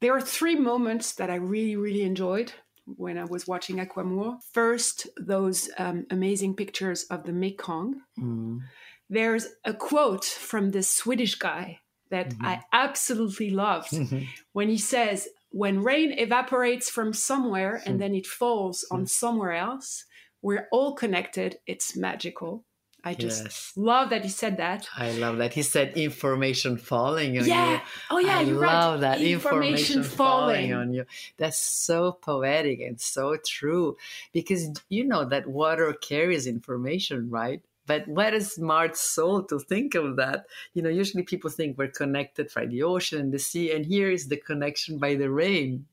there 0.00 0.14
are 0.14 0.20
three 0.20 0.56
moments 0.56 1.12
that 1.14 1.30
i 1.30 1.34
really 1.34 1.76
really 1.76 2.02
enjoyed 2.02 2.52
when 2.96 3.18
I 3.18 3.24
was 3.24 3.46
watching 3.46 3.76
Aquamour. 3.76 4.42
First, 4.50 5.08
those 5.20 5.68
um, 5.76 6.06
amazing 6.10 6.54
pictures 6.54 7.04
of 7.10 7.24
the 7.24 7.34
Mekong. 7.34 8.00
Mm 8.18 8.62
there's 9.08 9.46
a 9.64 9.72
quote 9.72 10.24
from 10.24 10.70
this 10.70 10.90
Swedish 10.90 11.36
guy 11.36 11.80
that 12.10 12.30
mm-hmm. 12.30 12.44
I 12.44 12.62
absolutely 12.72 13.50
loved 13.50 13.90
mm-hmm. 13.90 14.24
when 14.52 14.68
he 14.68 14.78
says, 14.78 15.28
When 15.50 15.82
rain 15.82 16.12
evaporates 16.12 16.90
from 16.90 17.12
somewhere 17.12 17.82
and 17.86 18.00
then 18.00 18.14
it 18.14 18.26
falls 18.26 18.86
on 18.90 19.00
hmm. 19.00 19.06
somewhere 19.06 19.52
else, 19.52 20.04
we're 20.42 20.68
all 20.70 20.94
connected. 20.94 21.58
It's 21.66 21.96
magical. 21.96 22.64
I 23.04 23.14
just 23.14 23.44
yes. 23.44 23.72
love 23.76 24.10
that 24.10 24.24
he 24.24 24.28
said 24.28 24.56
that. 24.56 24.88
I 24.96 25.12
love 25.12 25.38
that 25.38 25.54
he 25.54 25.62
said 25.62 25.96
information 25.96 26.76
falling 26.76 27.38
on 27.38 27.44
you. 27.44 27.50
yeah. 27.50 27.72
you. 27.74 27.80
Oh 28.10 28.18
yeah, 28.18 28.38
I 28.38 28.42
you 28.42 28.54
love 28.54 29.00
that 29.00 29.20
information, 29.20 29.36
information 29.36 30.02
falling. 30.02 30.70
falling 30.70 30.72
on 30.74 30.92
you. 30.92 31.04
That's 31.36 31.58
so 31.58 32.12
poetic 32.12 32.80
and 32.80 33.00
so 33.00 33.36
true 33.36 33.96
because 34.32 34.70
you 34.88 35.04
know 35.04 35.24
that 35.24 35.46
water 35.46 35.92
carries 35.92 36.46
information, 36.46 37.30
right? 37.30 37.62
But 37.88 38.06
what 38.06 38.34
a 38.34 38.42
smart 38.42 38.98
soul 38.98 39.42
to 39.44 39.58
think 39.58 39.94
of 39.94 40.16
that. 40.16 40.44
You 40.74 40.82
know, 40.82 40.90
usually 40.90 41.22
people 41.22 41.50
think 41.50 41.78
we're 41.78 41.88
connected 41.88 42.50
by 42.54 42.66
the 42.66 42.82
ocean 42.82 43.18
and 43.18 43.32
the 43.32 43.38
sea, 43.38 43.72
and 43.72 43.84
here 43.84 44.10
is 44.10 44.28
the 44.28 44.36
connection 44.36 44.98
by 44.98 45.14
the 45.14 45.30
rain. 45.30 45.86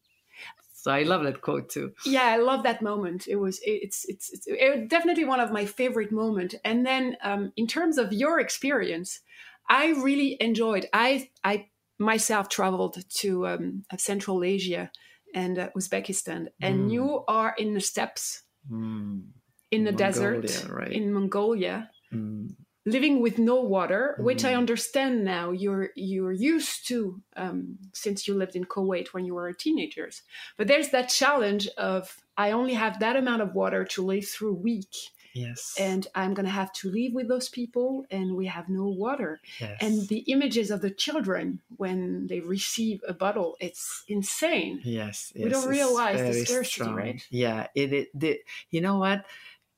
So 0.73 0.91
I 0.91 1.03
love 1.03 1.23
that 1.23 1.41
quote 1.41 1.69
too. 1.69 1.93
Yeah, 2.05 2.25
I 2.25 2.38
love 2.38 2.63
that 2.63 2.81
moment. 2.81 3.27
It 3.27 3.38
was 3.38 3.60
it's 3.63 4.05
it's, 4.05 4.29
it's 4.34 4.45
it 4.47 4.89
definitely 4.89 5.23
one 5.23 5.39
of 5.39 5.51
my 5.51 5.65
favorite 5.65 6.12
moments. 6.12 6.53
And 6.63 6.86
then 6.86 7.15
um, 7.23 7.53
in 7.55 7.65
terms 7.65 7.97
of 7.97 8.12
your 8.12 8.39
experience, 8.41 9.21
I 9.69 9.88
really 9.93 10.38
enjoyed. 10.41 10.88
I 10.93 11.29
I 11.43 11.69
myself 11.97 12.49
traveled 12.49 12.97
to 13.21 13.47
um, 13.47 13.86
Central 13.97 14.43
Asia 14.43 14.91
and 15.34 15.58
uh, 15.58 15.69
Uzbekistan, 15.77 16.49
and 16.62 16.89
mm. 16.89 16.91
you 16.91 17.23
are 17.27 17.55
in 17.58 17.73
the 17.73 17.81
steppes. 17.81 18.43
Mm 18.69 19.23
in 19.71 19.84
the 19.84 19.91
Mongolia, 19.91 20.41
desert 20.41 20.69
right. 20.69 20.91
in 20.91 21.13
Mongolia, 21.13 21.89
mm. 22.13 22.54
living 22.86 23.21
with 23.21 23.38
no 23.38 23.62
water, 23.62 24.15
mm. 24.19 24.23
which 24.23 24.45
I 24.45 24.54
mm. 24.54 24.58
understand 24.58 25.23
now 25.23 25.51
you're 25.51 25.89
you're 25.95 26.32
used 26.32 26.88
to 26.88 27.21
um, 27.36 27.78
since 27.93 28.28
you 28.28 28.36
lived 28.36 28.56
in 28.56 28.65
Kuwait 28.65 29.08
when 29.13 29.25
you 29.25 29.36
were 29.36 29.51
teenagers. 29.54 30.21
But 30.58 30.67
there's 30.67 30.89
that 30.89 31.10
challenge 31.10 31.67
of 31.78 32.17
I 32.38 32.51
only 32.51 32.73
have 32.73 32.99
that 32.99 33.15
amount 33.15 33.41
of 33.41 33.56
water 33.56 33.86
to 33.86 34.06
live 34.06 34.28
through 34.28 34.51
a 34.51 34.62
week. 34.62 34.93
Yes. 35.36 35.75
And 35.78 36.08
I'm 36.15 36.34
going 36.34 36.45
to 36.45 36.51
have 36.51 36.71
to 36.73 36.89
live 36.89 37.12
with 37.13 37.28
those 37.28 37.49
people, 37.49 38.06
and 38.10 38.38
we 38.38 38.45
have 38.45 38.69
no 38.69 38.86
water. 38.88 39.41
Yes. 39.60 39.78
And 39.82 40.08
the 40.08 40.19
images 40.19 40.71
of 40.71 40.80
the 40.80 40.89
children 40.89 41.60
when 41.75 42.28
they 42.28 42.39
receive 42.39 43.01
a 43.06 43.13
bottle, 43.13 43.58
it's 43.60 44.06
insane. 44.08 44.80
Yes. 44.86 45.34
We 45.36 45.49
don't 45.49 45.67
realize 45.67 46.21
the 46.21 46.45
scarcity, 46.45 46.84
strong. 46.84 46.95
right? 46.95 47.28
Yeah. 47.30 47.67
It, 47.75 47.91
it, 47.91 48.08
the, 48.17 48.39
you 48.69 48.80
know 48.80 48.97
what? 48.97 49.25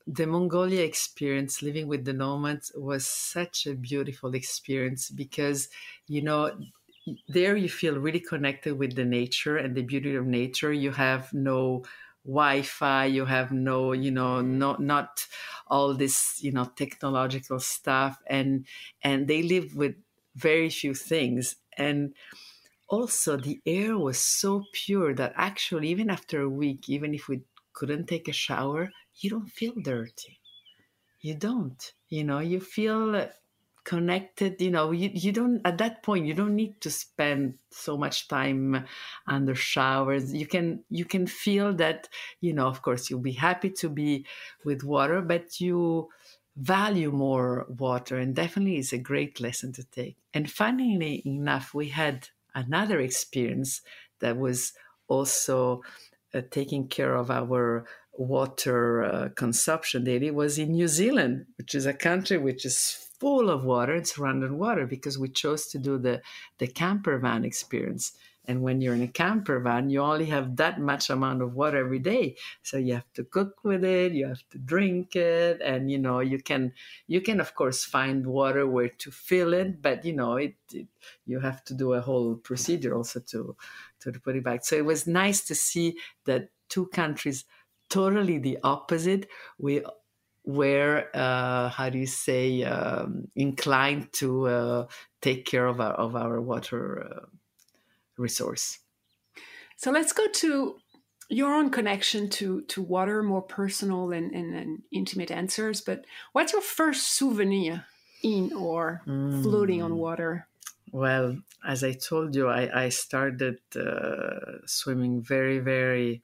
The 0.08 0.26
Mongolia 0.26 0.82
experience, 0.84 1.62
living 1.62 1.88
with 1.88 2.04
the 2.06 2.14
nomads, 2.14 2.72
was 2.76 3.06
such 3.06 3.66
a 3.66 3.74
beautiful 3.74 4.34
experience 4.34 5.10
because, 5.10 5.68
you 6.06 6.22
know, 6.22 6.58
there 7.28 7.56
you 7.56 7.68
feel 7.68 7.98
really 7.98 8.20
connected 8.20 8.78
with 8.78 8.96
the 8.96 9.04
nature 9.04 9.56
and 9.56 9.74
the 9.76 9.82
beauty 9.82 10.14
of 10.14 10.26
nature. 10.26 10.72
You 10.72 10.92
have 10.92 11.32
no 11.32 11.84
Wi-Fi, 12.24 13.06
you 13.06 13.24
have 13.26 13.52
no, 13.52 13.92
you 13.92 14.10
know, 14.10 14.40
not 14.42 14.80
not 14.80 15.26
all 15.68 15.94
this, 15.94 16.42
you 16.42 16.52
know, 16.52 16.66
technological 16.76 17.60
stuff, 17.60 18.22
and 18.26 18.66
and 19.02 19.28
they 19.28 19.42
live 19.42 19.76
with 19.76 19.96
very 20.36 20.70
few 20.70 20.94
things, 20.94 21.56
and 21.78 22.14
also 22.88 23.36
the 23.36 23.60
air 23.66 23.98
was 23.98 24.18
so 24.18 24.64
pure 24.72 25.14
that 25.14 25.32
actually 25.36 25.88
even 25.88 26.10
after 26.10 26.40
a 26.42 26.48
week, 26.48 26.88
even 26.88 27.14
if 27.14 27.28
we 27.28 27.42
couldn't 27.72 28.06
take 28.06 28.28
a 28.28 28.32
shower, 28.32 28.90
you 29.20 29.30
don't 29.30 29.48
feel 29.48 29.74
dirty. 29.74 30.40
You 31.20 31.34
don't. 31.34 31.92
You 32.08 32.24
know, 32.24 32.38
you 32.38 32.60
feel 32.60 33.30
connected 33.84 34.60
you 34.60 34.70
know 34.70 34.90
you, 34.90 35.08
you 35.14 35.32
don't 35.32 35.62
at 35.64 35.78
that 35.78 36.02
point 36.02 36.26
you 36.26 36.34
don't 36.34 36.54
need 36.54 36.78
to 36.78 36.90
spend 36.90 37.58
so 37.70 37.96
much 37.96 38.28
time 38.28 38.84
under 39.26 39.54
showers 39.54 40.34
you 40.34 40.46
can 40.46 40.84
you 40.90 41.06
can 41.06 41.26
feel 41.26 41.72
that 41.72 42.06
you 42.42 42.52
know 42.52 42.66
of 42.66 42.82
course 42.82 43.08
you'll 43.08 43.18
be 43.18 43.32
happy 43.32 43.70
to 43.70 43.88
be 43.88 44.26
with 44.62 44.84
water 44.84 45.22
but 45.22 45.58
you 45.58 46.06
value 46.58 47.12
more 47.12 47.66
water 47.68 48.18
and 48.18 48.34
definitely 48.34 48.78
is 48.78 48.92
a 48.92 48.98
great 48.98 49.40
lesson 49.40 49.72
to 49.72 49.84
take. 49.84 50.16
And 50.34 50.50
funnily 50.50 51.22
enough, 51.24 51.72
we 51.72 51.88
had 51.88 52.28
another 52.54 52.98
experience 53.00 53.80
that 54.18 54.36
was 54.36 54.72
also 55.06 55.82
uh, 56.34 56.42
taking 56.50 56.88
care 56.88 57.14
of 57.14 57.30
our 57.30 57.86
water 58.18 59.04
uh, 59.04 59.28
consumption 59.36 60.04
daily 60.04 60.30
was 60.30 60.58
in 60.58 60.72
New 60.72 60.88
Zealand, 60.88 61.46
which 61.56 61.74
is 61.74 61.86
a 61.86 61.94
country 61.94 62.36
which 62.36 62.64
is 62.66 63.08
full 63.20 63.48
of 63.48 63.64
water 63.64 63.94
and 63.94 64.06
surrounded 64.06 64.52
water 64.52 64.86
because 64.86 65.18
we 65.18 65.28
chose 65.28 65.68
to 65.68 65.78
do 65.78 65.98
the, 65.98 66.20
the 66.58 66.66
camper 66.66 67.18
van 67.18 67.44
experience. 67.44 68.12
And 68.44 68.62
when 68.62 68.80
you're 68.80 68.94
in 68.94 69.02
a 69.02 69.08
camper 69.08 69.60
van, 69.60 69.90
you 69.90 70.00
only 70.00 70.24
have 70.26 70.56
that 70.56 70.80
much 70.80 71.10
amount 71.10 71.42
of 71.42 71.54
water 71.54 71.76
every 71.76 71.98
day. 71.98 72.36
So 72.62 72.78
you 72.78 72.94
have 72.94 73.12
to 73.12 73.24
cook 73.24 73.62
with 73.62 73.84
it, 73.84 74.12
you 74.12 74.26
have 74.26 74.42
to 74.50 74.58
drink 74.58 75.14
it, 75.14 75.60
and 75.60 75.90
you 75.90 75.98
know 75.98 76.20
you 76.20 76.38
can 76.38 76.72
you 77.06 77.20
can 77.20 77.40
of 77.40 77.54
course 77.54 77.84
find 77.84 78.26
water 78.26 78.66
where 78.66 78.88
to 78.88 79.10
fill 79.10 79.52
it, 79.52 79.82
but 79.82 80.02
you 80.02 80.14
know 80.14 80.36
it, 80.36 80.54
it 80.72 80.86
you 81.26 81.40
have 81.40 81.62
to 81.64 81.74
do 81.74 81.92
a 81.92 82.00
whole 82.00 82.36
procedure 82.36 82.96
also 82.96 83.20
to 83.20 83.54
to 84.00 84.12
put 84.12 84.34
it 84.34 84.44
back. 84.44 84.64
So 84.64 84.76
it 84.76 84.84
was 84.86 85.06
nice 85.06 85.42
to 85.42 85.54
see 85.54 85.98
that 86.24 86.48
two 86.70 86.86
countries 86.86 87.44
totally 87.88 88.38
the 88.38 88.58
opposite. 88.62 89.28
We 89.58 89.82
were 90.44 91.06
uh, 91.14 91.68
how 91.68 91.90
do 91.90 91.98
you 91.98 92.06
say 92.06 92.62
um, 92.62 93.28
inclined 93.36 94.12
to 94.14 94.46
uh, 94.46 94.86
take 95.20 95.44
care 95.44 95.66
of 95.66 95.80
our 95.80 95.92
of 95.92 96.16
our 96.16 96.40
water 96.40 97.02
uh, 97.04 97.26
resource. 98.16 98.78
So 99.76 99.90
let's 99.90 100.12
go 100.12 100.26
to 100.26 100.78
your 101.28 101.52
own 101.54 101.70
connection 101.70 102.28
to 102.30 102.62
to 102.62 102.82
water, 102.82 103.22
more 103.22 103.42
personal 103.42 104.10
and, 104.12 104.32
and, 104.34 104.54
and 104.54 104.82
intimate 104.90 105.30
answers. 105.30 105.80
But 105.80 106.04
what's 106.32 106.52
your 106.52 106.62
first 106.62 107.12
souvenir 107.12 107.84
in 108.22 108.52
or 108.52 109.02
mm. 109.06 109.42
floating 109.42 109.82
on 109.82 109.96
water? 109.96 110.48
Well, 110.90 111.36
as 111.66 111.84
I 111.84 111.92
told 111.92 112.34
you, 112.34 112.48
I, 112.48 112.84
I 112.84 112.88
started 112.88 113.60
uh, 113.76 114.66
swimming 114.66 115.20
very, 115.20 115.58
very 115.58 116.22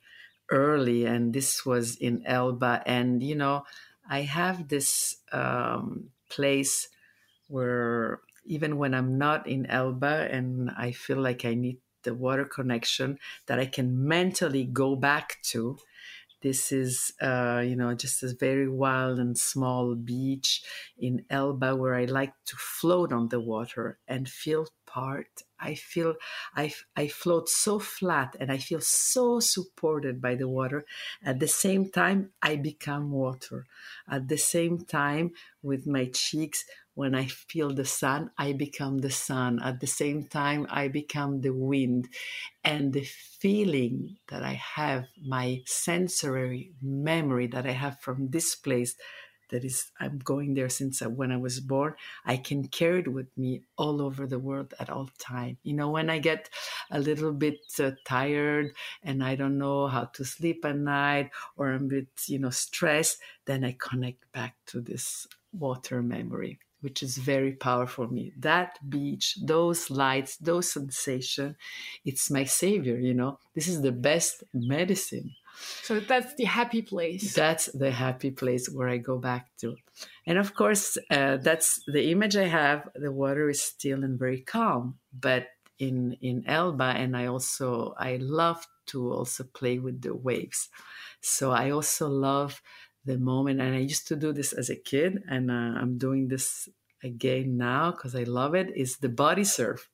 early, 0.51 1.05
and 1.05 1.33
this 1.33 1.65
was 1.65 1.97
in 1.97 2.25
Elba. 2.27 2.83
And, 2.87 3.23
you 3.23 3.35
know, 3.35 3.65
I 4.09 4.23
have 4.23 4.69
this 4.69 5.17
um, 5.33 6.11
place 6.29 6.89
where 7.49 8.21
even 8.45 8.77
when 8.77 8.95
I'm 8.95 9.17
not 9.19 9.47
in 9.47 9.67
Elba 9.67 10.29
and 10.31 10.71
I 10.77 10.93
feel 10.93 11.19
like 11.19 11.45
I 11.45 11.55
need 11.55 11.79
the 12.03 12.15
water 12.15 12.45
connection 12.45 13.19
that 13.47 13.59
I 13.59 13.67
can 13.67 14.07
mentally 14.07 14.65
go 14.65 14.95
back 14.97 15.39
to. 15.45 15.79
This 16.45 16.73
is, 16.73 17.13
uh, 17.23 17.63
you 17.65 17.75
know, 17.75 17.95
just 17.95 18.23
a 18.23 18.35
very 18.39 18.69
wild 18.69 19.19
and 19.19 19.37
small 19.37 19.95
beach 19.95 20.63
in 20.99 21.25
Elba 21.31 21.75
where 21.75 21.95
I 21.95 22.05
like 22.05 22.35
to 22.51 22.57
float 22.57 23.13
on 23.13 23.29
the 23.31 23.41
water 23.41 23.99
and 24.07 24.29
feel 24.29 24.69
part. 24.87 25.43
I 25.59 25.75
feel 25.75 26.17
I, 26.55 26.75
I 26.95 27.09
float 27.09 27.49
so 27.49 27.79
flat 27.79 28.37
and 28.39 28.53
I 28.53 28.59
feel 28.59 28.83
so 28.83 29.41
supported 29.41 30.21
by 30.21 30.35
the 30.35 30.47
water. 30.47 30.85
At 31.23 31.41
the 31.41 31.49
same 31.49 31.91
time, 31.91 32.33
I 32.43 32.57
become 32.57 33.11
water. 33.11 33.67
At 34.07 34.29
the 34.29 34.37
same 34.39 34.85
time, 34.85 35.33
with 35.63 35.87
my 35.87 36.11
cheeks, 36.13 36.65
when 36.95 37.15
I 37.15 37.27
feel 37.27 37.75
the 37.75 37.85
sun, 37.85 38.31
I 38.39 38.53
become 38.53 38.99
the 38.99 39.11
sun. 39.11 39.61
At 39.63 39.81
the 39.81 39.87
same 39.87 40.27
time, 40.27 40.67
I 40.71 40.89
become 40.89 41.41
the 41.41 41.53
wind. 41.53 42.09
And 42.63 42.93
the 42.93 43.05
feeling 43.05 44.17
that 44.29 44.43
I 44.43 44.55
have, 44.55 45.07
my 45.25 45.63
sensory 45.67 46.73
memory 46.81 47.47
that 47.49 47.67
I 47.67 47.73
have 47.73 48.01
from 48.01 48.31
this 48.31 48.55
place, 48.55 48.97
that 49.51 49.65
is, 49.65 49.91
I'm 50.01 50.19
going 50.19 50.55
there 50.55 50.69
since 50.69 51.01
when 51.03 51.31
I 51.31 51.37
was 51.37 51.61
born, 51.61 51.95
I 52.25 52.37
can 52.39 52.67
carry 52.69 53.01
it 53.01 53.13
with 53.13 53.37
me 53.37 53.63
all 53.77 54.01
over 54.01 54.27
the 54.27 54.39
world 54.39 54.73
at 54.81 54.89
all 54.89 55.11
time. 55.19 55.59
You 55.63 55.75
know, 55.75 55.91
when 55.91 56.09
I 56.11 56.19
get 56.19 56.49
a 56.91 56.99
little 56.99 57.33
bit 57.33 57.59
uh, 57.79 57.93
tired 58.07 58.75
and 59.03 59.23
I 59.23 59.35
don't 59.35 59.59
know 59.59 59.87
how 59.89 60.05
to 60.07 60.25
sleep 60.25 60.65
at 60.65 60.77
night 60.77 61.31
or 61.57 61.73
I'm 61.73 61.85
a 61.85 61.89
bit, 61.89 62.09
you 62.27 62.39
know, 62.39 62.51
stressed, 62.51 63.19
then 63.45 63.65
I 63.65 63.77
connect 63.79 64.31
back 64.33 64.57
to 64.67 64.81
this 64.81 65.27
water 65.53 66.03
memory 66.03 66.59
which 66.85 67.03
is 67.03 67.17
very 67.17 67.53
powerful 67.53 68.07
for 68.07 68.13
me. 68.13 68.33
That 68.37 68.79
beach, 68.91 69.39
those 69.43 69.91
lights, 69.91 70.37
those 70.37 70.71
sensation, 70.71 71.57
it's 72.05 72.31
my 72.31 72.45
savior, 72.45 72.97
you 72.99 73.15
know. 73.15 73.39
This 73.55 73.69
is 73.69 73.81
the 73.81 73.93
best 73.93 74.45
medicine. 74.53 75.35
So 75.83 76.01
that's 76.01 76.35
the 76.35 76.45
happy 76.45 76.83
place. 76.83 77.35
That's 77.35 77.67
the 77.73 77.91
happy 77.91 78.31
place 78.31 78.69
where 78.69 78.89
I 78.89 78.99
go 78.99 79.17
back 79.19 79.57
to. 79.61 79.77
And 80.27 80.37
of 80.37 80.55
course, 80.55 80.99
uh, 81.11 81.39
that's 81.39 81.81
the 81.87 82.11
image 82.11 82.37
I 82.37 82.49
have. 82.49 82.91
The 82.95 83.13
water 83.13 83.49
is 83.49 83.63
still 83.63 84.05
and 84.05 84.19
very 84.19 84.43
calm, 84.43 84.99
but 85.13 85.49
in 85.79 86.17
in 86.21 86.45
Elba, 86.47 86.91
and 87.03 87.17
I 87.17 87.27
also 87.27 87.95
I 87.99 88.17
love 88.21 88.67
to 88.87 89.13
also 89.13 89.45
play 89.45 89.79
with 89.79 90.03
the 90.03 90.15
waves. 90.15 90.69
So 91.21 91.53
I 91.53 91.71
also 91.71 92.09
love 92.09 92.61
the 93.05 93.19
moment. 93.19 93.61
And 93.61 93.75
I 93.75 93.79
used 93.79 94.09
to 94.09 94.17
do 94.17 94.33
this 94.33 94.53
as 94.53 94.71
a 94.71 94.77
kid, 94.77 95.23
and 95.29 95.51
uh, 95.51 95.55
I'm 95.81 95.99
doing 95.99 96.29
this 96.29 96.69
again 97.03 97.57
now 97.57 97.91
because 97.91 98.15
I 98.15 98.25
love 98.25 98.55
it. 98.55 98.73
Is 98.75 98.99
the 98.99 99.09
body 99.09 99.45
surf. 99.45 99.89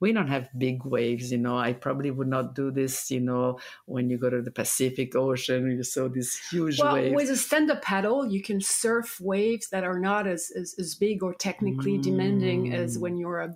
We 0.00 0.12
don't 0.12 0.28
have 0.28 0.48
big 0.56 0.84
waves, 0.86 1.30
you 1.30 1.36
know. 1.36 1.58
I 1.58 1.74
probably 1.74 2.10
would 2.10 2.26
not 2.28 2.54
do 2.54 2.70
this, 2.70 3.10
you 3.10 3.20
know, 3.20 3.58
when 3.84 4.08
you 4.08 4.16
go 4.16 4.30
to 4.30 4.40
the 4.40 4.50
Pacific 4.50 5.14
Ocean, 5.14 5.70
you 5.70 5.82
saw 5.82 6.08
these 6.08 6.40
huge 6.50 6.80
well, 6.80 6.94
waves. 6.94 7.14
With 7.14 7.28
a 7.28 7.36
stand-up 7.36 7.82
paddle, 7.82 8.26
you 8.26 8.42
can 8.42 8.62
surf 8.62 9.20
waves 9.20 9.68
that 9.68 9.84
are 9.84 9.98
not 9.98 10.26
as 10.26 10.50
as, 10.56 10.74
as 10.78 10.94
big 10.94 11.22
or 11.22 11.34
technically 11.34 11.98
mm. 11.98 12.02
demanding 12.02 12.72
as 12.72 12.96
mm. 12.96 13.02
when 13.02 13.18
you're 13.18 13.40
a 13.40 13.54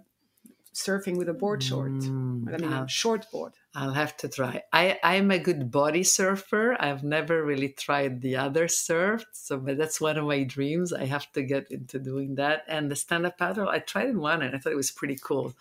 surfing 0.74 1.16
with 1.16 1.28
a 1.28 1.34
board 1.34 1.62
short. 1.62 1.92
Mm, 1.92 2.52
I 2.52 2.56
mean, 2.58 2.72
I'll, 2.72 2.86
short 2.86 3.30
board. 3.30 3.52
I'll 3.74 3.92
have 3.92 4.16
to 4.18 4.28
try. 4.28 4.62
I, 4.72 4.98
I'm 5.02 5.30
a 5.30 5.38
good 5.38 5.70
body 5.70 6.02
surfer. 6.02 6.76
I've 6.78 7.04
never 7.04 7.44
really 7.44 7.68
tried 7.68 8.20
the 8.20 8.36
other 8.36 8.68
surf, 8.68 9.24
so 9.32 9.58
but 9.58 9.78
that's 9.78 10.00
one 10.00 10.16
of 10.16 10.26
my 10.26 10.44
dreams. 10.44 10.92
I 10.92 11.04
have 11.06 11.30
to 11.32 11.42
get 11.42 11.70
into 11.70 11.98
doing 11.98 12.36
that. 12.36 12.64
And 12.68 12.90
the 12.90 12.96
stand-up 12.96 13.38
paddle, 13.38 13.68
I 13.68 13.80
tried 13.80 14.10
it 14.10 14.16
one, 14.16 14.42
and 14.42 14.54
I 14.54 14.58
thought 14.58 14.72
it 14.72 14.76
was 14.76 14.90
pretty 14.90 15.18
cool. 15.22 15.54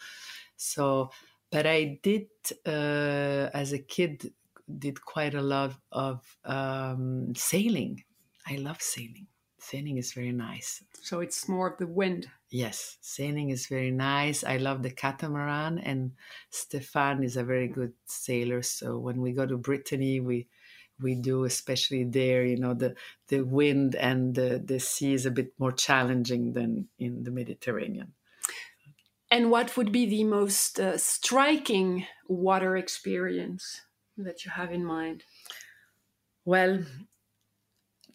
So, 0.56 1.12
but 1.52 1.66
I 1.66 2.00
did 2.02 2.28
uh, 2.66 3.50
as 3.54 3.74
a 3.74 3.80
kid 3.80 4.34
did 4.80 5.04
quite 5.04 5.34
a 5.34 5.42
lot 5.42 5.74
of 5.92 6.38
um, 6.46 7.34
sailing. 7.36 8.04
I 8.48 8.56
love 8.56 8.82
sailing. 8.82 9.28
Sailing 9.62 9.98
is 9.98 10.14
very 10.14 10.32
nice. 10.32 10.84
So 11.04 11.20
it's 11.20 11.48
more 11.48 11.70
of 11.70 11.78
the 11.78 11.86
wind. 11.86 12.28
Yes, 12.50 12.98
sailing 13.00 13.52
is 13.52 13.68
very 13.68 13.92
nice. 13.92 14.44
I 14.44 14.58
love 14.58 14.82
the 14.82 14.90
catamaran, 14.90 15.78
and 15.78 16.14
Stefan 16.50 17.24
is 17.24 17.38
a 17.38 17.44
very 17.44 17.68
good 17.68 17.94
sailor. 18.06 18.64
So 18.64 18.98
when 18.98 19.22
we 19.22 19.34
go 19.34 19.46
to 19.46 19.58
Brittany, 19.58 20.20
we 20.20 20.48
we 21.00 21.14
do, 21.14 21.46
especially 21.46 22.04
there. 22.06 22.44
You 22.44 22.58
know, 22.58 22.74
the 22.74 22.96
the 23.28 23.42
wind 23.42 23.96
and 23.96 24.34
the 24.34 24.60
the 24.66 24.80
sea 24.80 25.14
is 25.14 25.28
a 25.28 25.32
bit 25.32 25.54
more 25.60 25.72
challenging 25.72 26.54
than 26.54 26.90
in 26.98 27.24
the 27.24 27.32
Mediterranean. 27.32 28.14
And 29.30 29.52
what 29.52 29.78
would 29.78 29.92
be 29.92 30.08
the 30.08 30.24
most 30.24 30.80
uh, 30.80 30.98
striking 30.98 32.08
water 32.28 32.76
experience 32.76 33.82
that 34.18 34.44
you 34.44 34.52
have 34.52 34.74
in 34.74 34.84
mind? 34.84 35.24
Well, 36.44 36.84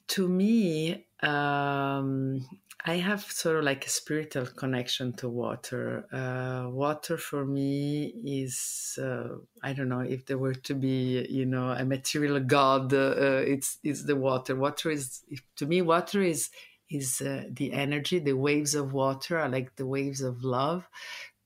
to 0.09 0.29
me, 0.29 1.06
um, 1.23 2.47
I 2.85 2.99
have 2.99 3.23
sort 3.23 3.57
of 3.57 3.65
like 3.65 3.85
a 3.85 3.91
spiritual 3.91 4.47
connection 4.47 5.13
to 5.15 5.29
water. 5.29 6.07
Uh, 6.13 6.71
water 6.71 7.19
for 7.19 7.45
me 7.45 8.13
is, 8.25 8.99
uh, 9.03 9.39
I 9.63 9.73
don't 9.73 9.89
know 9.89 10.01
if 10.01 10.27
there 10.27 10.39
were 10.39 10.55
to 10.55 10.75
be, 10.75 11.27
you 11.29 11.47
know, 11.47 11.71
a 11.71 11.85
material 11.85 12.39
god, 12.41 12.95
uh, 12.95 13.43
it's, 13.45 13.79
it's 13.83 14.05
the 14.05 14.15
water. 14.15 14.55
Water 14.55 14.91
is, 14.91 15.23
to 15.57 15.67
me, 15.67 15.83
water 15.83 16.23
is, 16.23 16.51
is 16.89 17.21
uh, 17.21 17.45
the 17.51 17.73
energy, 17.73 18.21
the 18.21 18.35
waves 18.35 18.77
of 18.77 18.93
water 18.93 19.39
are 19.39 19.49
like 19.49 19.75
the 19.77 19.87
waves 19.87 20.21
of 20.21 20.45
love. 20.45 20.89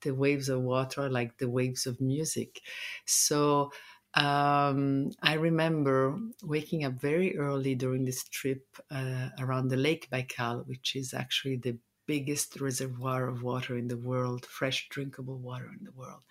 The 0.03 0.15
waves 0.15 0.49
of 0.49 0.63
water 0.63 1.03
are 1.03 1.11
like 1.11 1.39
the 1.39 1.49
waves 1.49 1.87
of 1.87 2.01
music. 2.01 2.61
So, 3.05 3.71
um, 4.15 5.11
I 5.23 5.35
remember 5.35 6.19
waking 6.43 6.85
up 6.85 6.95
very 6.95 7.39
early 7.39 7.75
during 7.75 8.05
this 8.05 8.25
trip 8.25 8.65
uh, 8.91 9.29
around 9.39 9.69
the 9.69 9.77
Lake 9.77 10.09
Baikal, 10.11 10.67
which 10.67 10.97
is 10.97 11.15
actually 11.15 11.57
the 11.57 11.79
biggest 12.07 12.61
reservoir 12.61 13.29
of 13.29 13.43
water 13.43 13.79
in 13.79 13.87
the 13.87 13.97
world, 13.97 14.45
fresh 14.47 14.89
drinkable 14.89 15.39
water 15.39 15.71
in 15.79 15.85
the 15.85 15.93
world. 15.93 16.23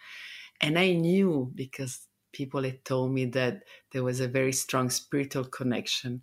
And 0.60 0.78
I 0.78 0.92
knew 0.92 1.52
because 1.56 2.08
people 2.34 2.64
had 2.64 2.84
told 2.84 3.12
me 3.12 3.26
that 3.26 3.64
there 3.92 4.04
was 4.04 4.20
a 4.20 4.28
very 4.28 4.52
strong 4.52 4.90
spiritual 4.90 5.46
connection. 5.46 6.22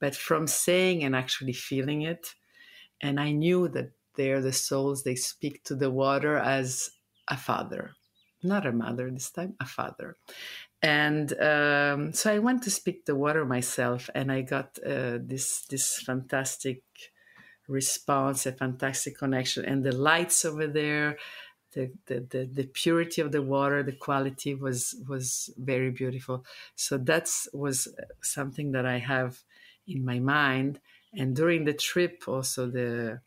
But 0.00 0.16
from 0.16 0.46
saying 0.46 1.04
and 1.04 1.14
actually 1.14 1.52
feeling 1.52 2.02
it, 2.02 2.34
and 3.00 3.20
I 3.20 3.32
knew 3.32 3.68
that 3.68 3.92
they're 4.16 4.40
the 4.40 4.52
souls, 4.52 5.02
they 5.02 5.16
speak 5.16 5.64
to 5.64 5.74
the 5.74 5.90
water 5.90 6.38
as 6.38 6.90
a 7.28 7.36
father, 7.36 7.92
not 8.42 8.66
a 8.66 8.72
mother 8.72 9.10
this 9.10 9.30
time, 9.30 9.54
a 9.60 9.66
father. 9.66 10.16
And 10.82 11.32
um, 11.40 12.12
so 12.12 12.32
I 12.32 12.38
went 12.38 12.62
to 12.64 12.70
speak 12.70 13.06
the 13.06 13.14
water 13.14 13.44
myself, 13.46 14.10
and 14.14 14.30
I 14.30 14.42
got 14.42 14.78
uh, 14.84 15.18
this 15.20 15.64
this 15.70 15.98
fantastic 16.00 16.82
response, 17.66 18.44
a 18.44 18.52
fantastic 18.52 19.18
connection, 19.18 19.64
and 19.64 19.84
the 19.84 19.96
lights 19.96 20.44
over 20.44 20.66
there. 20.66 21.16
The, 21.72 21.90
the, 22.06 22.20
the, 22.30 22.44
the 22.46 22.66
purity 22.66 23.20
of 23.20 23.32
the 23.32 23.42
water, 23.42 23.82
the 23.82 23.96
quality 23.96 24.54
was 24.54 24.94
was 25.08 25.50
very 25.56 25.90
beautiful. 25.90 26.44
So 26.76 26.98
that's 26.98 27.48
was 27.52 27.88
something 28.22 28.70
that 28.72 28.86
I 28.86 28.98
have 28.98 29.42
in 29.86 30.04
my 30.04 30.20
mind. 30.20 30.80
And 31.12 31.34
during 31.34 31.64
the 31.64 31.74
trip, 31.74 32.24
also 32.28 32.70
the 32.70 33.20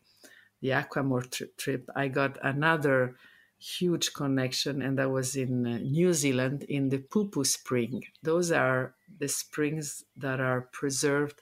the 0.60 0.68
Aquamour 0.70 1.30
tri- 1.30 1.48
trip, 1.58 1.88
I 1.94 2.08
got 2.08 2.38
another 2.42 3.16
huge 3.58 4.12
connection, 4.14 4.82
and 4.82 4.98
that 4.98 5.10
was 5.10 5.36
in 5.36 5.66
uh, 5.66 5.78
New 5.78 6.12
Zealand 6.12 6.64
in 6.64 6.88
the 6.88 6.98
Pupu 6.98 7.44
Spring. 7.46 8.02
Those 8.22 8.52
are 8.52 8.94
the 9.18 9.28
springs 9.28 10.04
that 10.16 10.40
are 10.40 10.68
preserved 10.72 11.40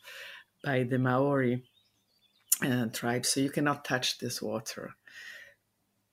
by 0.64 0.84
the 0.84 0.98
Maori 0.98 1.64
uh, 2.64 2.86
tribe, 2.86 3.26
so 3.26 3.40
you 3.40 3.50
cannot 3.50 3.84
touch 3.84 4.18
this 4.18 4.40
water. 4.40 4.94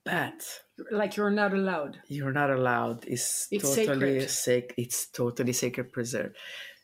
But 0.06 0.44
like 0.92 1.16
you're 1.16 1.32
not 1.32 1.54
allowed. 1.54 2.00
You're 2.08 2.34
not 2.34 2.50
allowed. 2.50 3.06
It's, 3.08 3.48
it's 3.52 3.76
totally 3.76 4.28
sacred. 4.28 4.74
It's 4.78 5.08
totally 5.08 5.54
sacred 5.54 5.94
preserved. 5.94 6.36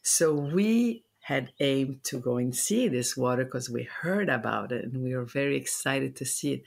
So 0.01 0.33
we 0.33 1.03
had 1.21 1.51
aimed 1.59 2.03
to 2.05 2.17
go 2.17 2.37
and 2.37 2.55
see 2.55 2.87
this 2.87 3.17
water 3.17 3.43
because 3.43 3.69
we 3.69 3.83
heard 3.83 4.29
about 4.29 4.71
it 4.71 4.85
and 4.85 5.03
we 5.03 5.15
were 5.15 5.25
very 5.25 5.57
excited 5.57 6.15
to 6.15 6.25
see 6.25 6.53
it. 6.53 6.63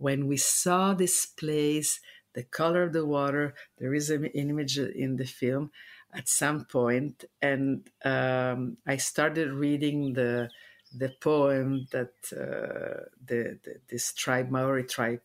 When 0.00 0.26
we 0.26 0.38
saw 0.38 0.94
this 0.94 1.26
place, 1.26 2.00
the 2.32 2.42
color 2.42 2.84
of 2.84 2.94
the 2.94 3.04
water, 3.04 3.54
there 3.76 3.92
is 3.92 4.08
an 4.08 4.24
image 4.24 4.78
in 4.78 5.16
the 5.16 5.26
film 5.26 5.72
at 6.14 6.26
some 6.26 6.64
point, 6.64 7.26
and 7.42 7.86
um, 8.02 8.78
I 8.86 8.96
started 8.96 9.52
reading 9.52 10.14
the 10.14 10.48
the 10.96 11.10
poem 11.20 11.86
that 11.92 12.14
uh, 12.32 13.10
the, 13.24 13.58
the, 13.62 13.74
this 13.90 14.14
tribe 14.14 14.50
Maori 14.50 14.84
tribe 14.84 15.20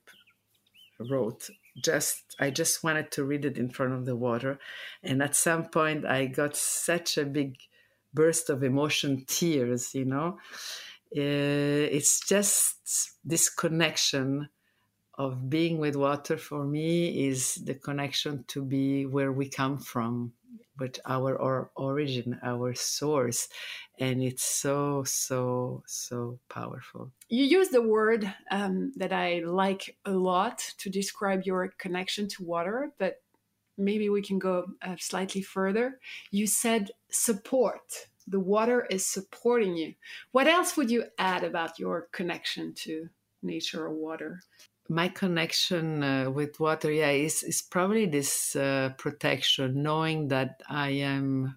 wrote. 0.99 1.49
Just 1.81 2.35
I 2.37 2.49
just 2.49 2.83
wanted 2.83 3.11
to 3.11 3.23
read 3.23 3.45
it 3.45 3.57
in 3.57 3.69
front 3.69 3.93
of 3.93 4.05
the 4.05 4.17
water, 4.17 4.59
and 5.01 5.23
at 5.23 5.37
some 5.37 5.69
point 5.69 6.05
I 6.05 6.25
got 6.25 6.57
such 6.57 7.17
a 7.17 7.23
big 7.23 7.55
burst 8.13 8.49
of 8.49 8.61
emotion, 8.61 9.23
tears. 9.25 9.95
You 9.95 10.05
know, 10.05 10.37
uh, 11.15 11.87
it's 11.97 12.19
just 12.27 13.15
this 13.23 13.49
connection 13.49 14.49
of 15.17 15.49
being 15.49 15.77
with 15.77 15.95
water 15.95 16.37
for 16.37 16.65
me 16.65 17.27
is 17.27 17.55
the 17.55 17.75
connection 17.75 18.43
to 18.47 18.63
be 18.63 19.05
where 19.05 19.31
we 19.31 19.49
come 19.49 19.77
from 19.77 20.33
but 20.77 20.99
our, 21.05 21.41
our 21.41 21.71
origin 21.75 22.39
our 22.43 22.73
source. 22.73 23.47
And 23.99 24.21
it's 24.21 24.43
so 24.43 25.03
so 25.05 25.83
so 25.87 26.39
powerful. 26.49 27.11
You 27.29 27.45
use 27.45 27.69
the 27.69 27.81
word 27.81 28.31
um, 28.51 28.91
that 28.97 29.13
i 29.13 29.39
like 29.39 29.97
a 30.05 30.11
lot 30.11 30.59
to 30.79 30.89
describe 30.89 31.43
your 31.45 31.69
connection 31.77 32.27
to 32.29 32.43
water 32.43 32.91
but 32.97 33.21
maybe 33.77 34.09
we 34.09 34.21
can 34.21 34.39
go 34.39 34.65
uh, 34.81 34.95
slightly 34.99 35.41
further. 35.41 35.99
You 36.31 36.47
said 36.47 36.91
support. 37.09 38.07
The 38.27 38.39
water 38.39 38.87
is 38.89 39.05
supporting 39.05 39.75
you. 39.75 39.93
What 40.31 40.47
else 40.47 40.77
would 40.77 40.89
you 40.89 41.05
add 41.19 41.43
about 41.43 41.77
your 41.77 42.07
connection 42.11 42.73
to 42.85 43.09
nature 43.43 43.85
or 43.85 43.93
water 43.93 44.41
my 44.89 45.07
connection 45.07 46.03
uh, 46.03 46.29
with 46.29 46.59
water 46.59 46.91
yeah 46.91 47.09
is, 47.09 47.43
is 47.43 47.61
probably 47.61 48.05
this 48.05 48.55
uh, 48.55 48.91
protection 48.97 49.81
knowing 49.81 50.27
that 50.27 50.61
i 50.69 50.89
am 50.89 51.55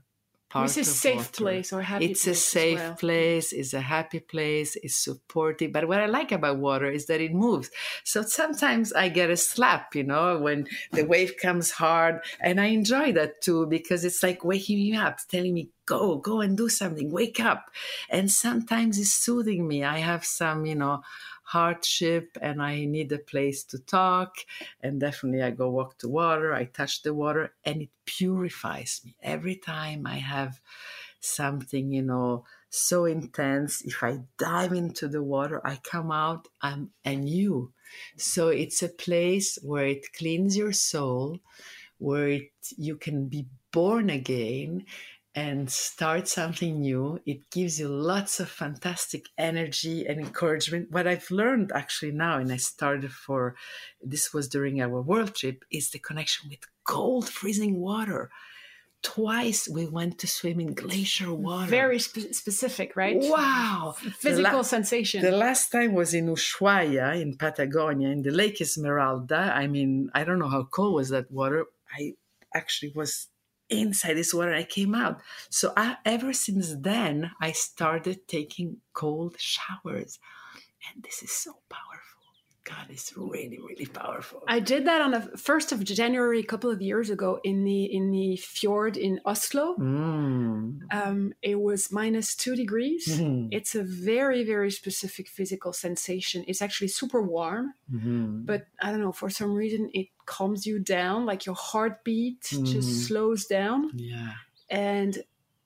part 0.49 0.64
it's 0.64 0.77
a 0.79 0.85
safe 0.85 1.17
water. 1.17 1.31
place 1.33 1.73
or 1.73 1.83
happy 1.83 2.07
it's 2.07 2.27
a 2.27 2.35
safe 2.35 2.79
well. 2.79 2.95
place 2.95 3.53
it's 3.53 3.75
a 3.75 3.81
happy 3.81 4.19
place 4.19 4.77
it's 4.77 4.97
supportive 4.97 5.73
but 5.73 5.87
what 5.87 6.01
i 6.01 6.07
like 6.07 6.33
about 6.33 6.59
water 6.59 6.91
is 6.91 7.07
that 7.07 7.21
it 7.21 7.35
moves 7.35 7.71
so 8.03 8.23
sometimes 8.23 8.93
i 8.95 9.09
get 9.09 9.29
a 9.29 9.37
slap 9.37 9.95
you 9.95 10.03
know 10.03 10.38
when 10.38 10.67
the 10.93 11.05
wave 11.05 11.35
comes 11.37 11.71
hard 11.73 12.21
and 12.41 12.61
i 12.61 12.67
enjoy 12.67 13.12
that 13.12 13.43
too 13.43 13.67
because 13.67 14.05
it's 14.05 14.23
like 14.23 14.43
waking 14.43 14.79
me 14.79 14.97
up 14.97 15.19
telling 15.29 15.53
me 15.53 15.69
go 15.85 16.17
go 16.17 16.41
and 16.41 16.57
do 16.57 16.69
something 16.69 17.11
wake 17.11 17.41
up 17.41 17.71
and 18.09 18.31
sometimes 18.31 18.99
it's 18.99 19.12
soothing 19.12 19.69
me 19.69 19.85
i 19.85 19.99
have 19.99 20.25
some 20.25 20.64
you 20.64 20.75
know 20.75 21.03
hardship 21.48 22.37
and 22.42 22.62
I 22.62 22.84
need 22.84 23.11
a 23.11 23.18
place 23.18 23.64
to 23.64 23.78
talk. 23.78 24.37
And 24.82 25.00
definitely 25.00 25.42
I 25.42 25.50
go 25.50 25.70
walk 25.70 25.96
to 25.98 26.08
water, 26.08 26.52
I 26.52 26.66
touch 26.66 27.02
the 27.02 27.14
water, 27.14 27.54
and 27.64 27.80
it 27.80 27.88
purifies 28.04 29.00
me. 29.02 29.16
Every 29.22 29.56
time 29.56 30.06
I 30.06 30.16
have 30.16 30.61
something, 31.20 31.90
you 31.90 32.02
know, 32.02 32.44
so 32.68 33.06
intense, 33.06 33.80
if 33.80 34.02
I 34.02 34.20
dive 34.37 34.74
into 34.74 35.08
the 35.08 35.22
water, 35.22 35.66
I 35.66 35.76
come 35.76 36.12
out, 36.12 36.48
I'm 36.61 36.90
anew. 37.02 37.72
So 38.18 38.48
it's 38.48 38.82
a 38.82 38.90
place 38.90 39.58
where 39.62 39.87
it 39.87 40.12
cleans 40.12 40.54
your 40.54 40.74
soul, 40.74 41.40
where 41.96 42.28
it, 42.28 42.52
you 42.76 42.96
can 42.96 43.28
be 43.28 43.46
born 43.72 44.11
again 44.11 44.84
and 45.38 45.70
start 45.70 46.27
something 46.27 46.81
new. 46.81 47.20
It 47.24 47.48
gives 47.53 47.79
you 47.79 47.87
lots 47.87 48.40
of 48.40 48.48
fantastic 48.48 49.27
energy 49.38 50.05
and 50.05 50.18
encouragement. 50.18 50.90
What 50.90 51.07
I've 51.07 51.31
learned 51.31 51.70
actually 51.72 52.11
now, 52.11 52.38
and 52.38 52.51
I 52.51 52.57
started 52.57 53.12
for 53.12 53.55
this 54.03 54.35
was 54.35 54.48
during 54.48 54.81
our 54.81 55.01
world 55.01 55.37
trip, 55.37 55.64
is 55.70 55.90
the 55.90 56.01
connection 56.01 56.51
with 56.51 56.62
cold, 56.83 57.29
freezing 57.29 57.77
water. 57.79 58.31
Twice 59.01 59.68
we 59.68 59.87
went 59.87 60.18
to 60.18 60.27
swim 60.27 60.59
in 60.59 60.74
glacier 60.74 61.33
water. 61.33 61.70
Very 61.70 62.01
spe- 62.01 62.35
specific, 62.42 62.96
right? 62.96 63.18
Wow. 63.20 63.94
Physical 64.27 64.62
la- 64.66 64.74
sensation. 64.77 65.22
The 65.22 65.40
last 65.46 65.70
time 65.70 65.92
was 65.94 66.14
in 66.14 66.27
Ushuaia 66.27 67.09
in 67.22 67.37
Patagonia 67.37 68.09
in 68.09 68.22
the 68.22 68.33
Lake 68.33 68.61
Esmeralda. 68.61 69.42
I 69.55 69.68
mean, 69.68 70.11
I 70.18 70.24
don't 70.24 70.40
know 70.40 70.53
how 70.57 70.64
cold 70.64 70.94
was 70.96 71.11
that 71.11 71.31
water. 71.31 71.66
I 71.96 72.14
actually 72.53 72.92
was 72.96 73.29
inside 73.70 74.14
this 74.14 74.35
water 74.35 74.54
i 74.54 74.64
came 74.64 74.94
out. 74.94 75.20
So 75.50 75.72
I, 75.76 75.96
ever 76.04 76.33
since 76.33 76.74
then 76.76 77.31
i 77.40 77.52
started 77.52 78.26
taking 78.28 78.78
cold 78.92 79.37
showers. 79.38 80.18
And 80.94 81.02
this 81.02 81.22
is 81.22 81.33
so 81.33 81.52
powerful 81.68 82.17
god 82.68 82.87
it's 82.90 83.16
really 83.16 83.59
really 83.59 83.87
powerful 83.87 84.42
i 84.46 84.61
did 84.61 84.87
that 84.87 85.00
on 85.00 85.12
the 85.12 85.20
1st 85.37 85.72
of 85.72 85.85
january 85.85 86.40
a 86.40 86.44
couple 86.44 86.70
of 86.70 86.83
years 86.83 87.11
ago 87.11 87.40
in 87.44 87.64
the 87.64 87.85
in 87.85 88.11
the 88.11 88.37
fjord 88.37 88.96
in 88.96 89.20
oslo 89.24 89.74
mm. 89.76 90.78
um, 90.92 91.33
it 91.42 91.61
was 91.61 91.90
minus 91.90 92.35
two 92.35 92.54
degrees 92.54 93.07
mm. 93.09 93.48
it's 93.50 93.74
a 93.74 93.83
very 93.83 94.44
very 94.44 94.70
specific 94.70 95.28
physical 95.28 95.72
sensation 95.72 96.44
it's 96.46 96.62
actually 96.62 96.88
super 96.88 97.22
warm 97.22 97.72
mm-hmm. 97.92 98.44
but 98.44 98.66
i 98.83 98.90
don't 98.90 99.00
know 99.00 99.12
for 99.12 99.31
some 99.31 99.54
reason 99.54 99.90
it 99.94 100.09
calms 100.26 100.66
you 100.66 100.78
down 100.78 101.24
like 101.24 101.46
your 101.46 101.54
heartbeat 101.54 102.42
mm. 102.42 102.66
just 102.66 102.88
mm-hmm. 102.88 103.07
slows 103.07 103.46
down 103.46 103.90
yeah 103.94 104.33
and 104.70 105.18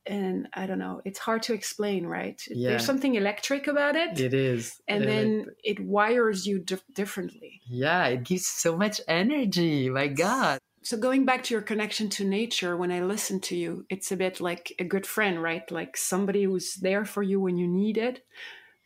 and 0.07 0.49
i 0.55 0.67
don't 0.67 0.79
know 0.79 1.01
it's 1.05 1.19
hard 1.19 1.43
to 1.43 1.53
explain 1.55 2.07
right? 2.07 2.43
Yeah. 2.49 2.71
there's 2.71 2.85
something 2.85 3.15
electric 3.15 3.67
about 3.67 3.97
it 3.97 4.19
it 4.19 4.35
is. 4.35 4.81
and 4.89 5.05
then 5.05 5.47
it 5.63 5.79
wires 5.81 6.47
you 6.47 6.59
di- 6.59 6.77
differently. 6.93 7.61
Yeah 7.67 8.07
it 8.07 8.25
gives 8.25 8.47
so 8.47 8.77
much 8.77 9.01
energy 9.09 9.89
my 9.91 10.09
god. 10.09 10.59
So 10.85 10.97
going 10.97 11.25
back 11.25 11.45
to 11.45 11.55
your 11.55 11.63
connection 11.63 12.09
to 12.11 12.25
nature 12.25 12.77
when 12.77 12.91
i 12.91 13.01
listen 13.01 13.41
to 13.41 13.57
you 13.57 13.87
it's 13.89 14.11
a 14.11 14.17
bit 14.17 14.41
like 14.41 14.73
a 14.79 14.85
good 14.85 15.07
friend 15.07 15.43
right? 15.43 15.71
Like 15.71 15.97
somebody 15.97 16.45
who's 16.45 16.75
there 16.75 17.05
for 17.05 17.23
you 17.23 17.41
when 17.41 17.57
you 17.57 17.69
need 17.69 17.97
it 17.99 18.25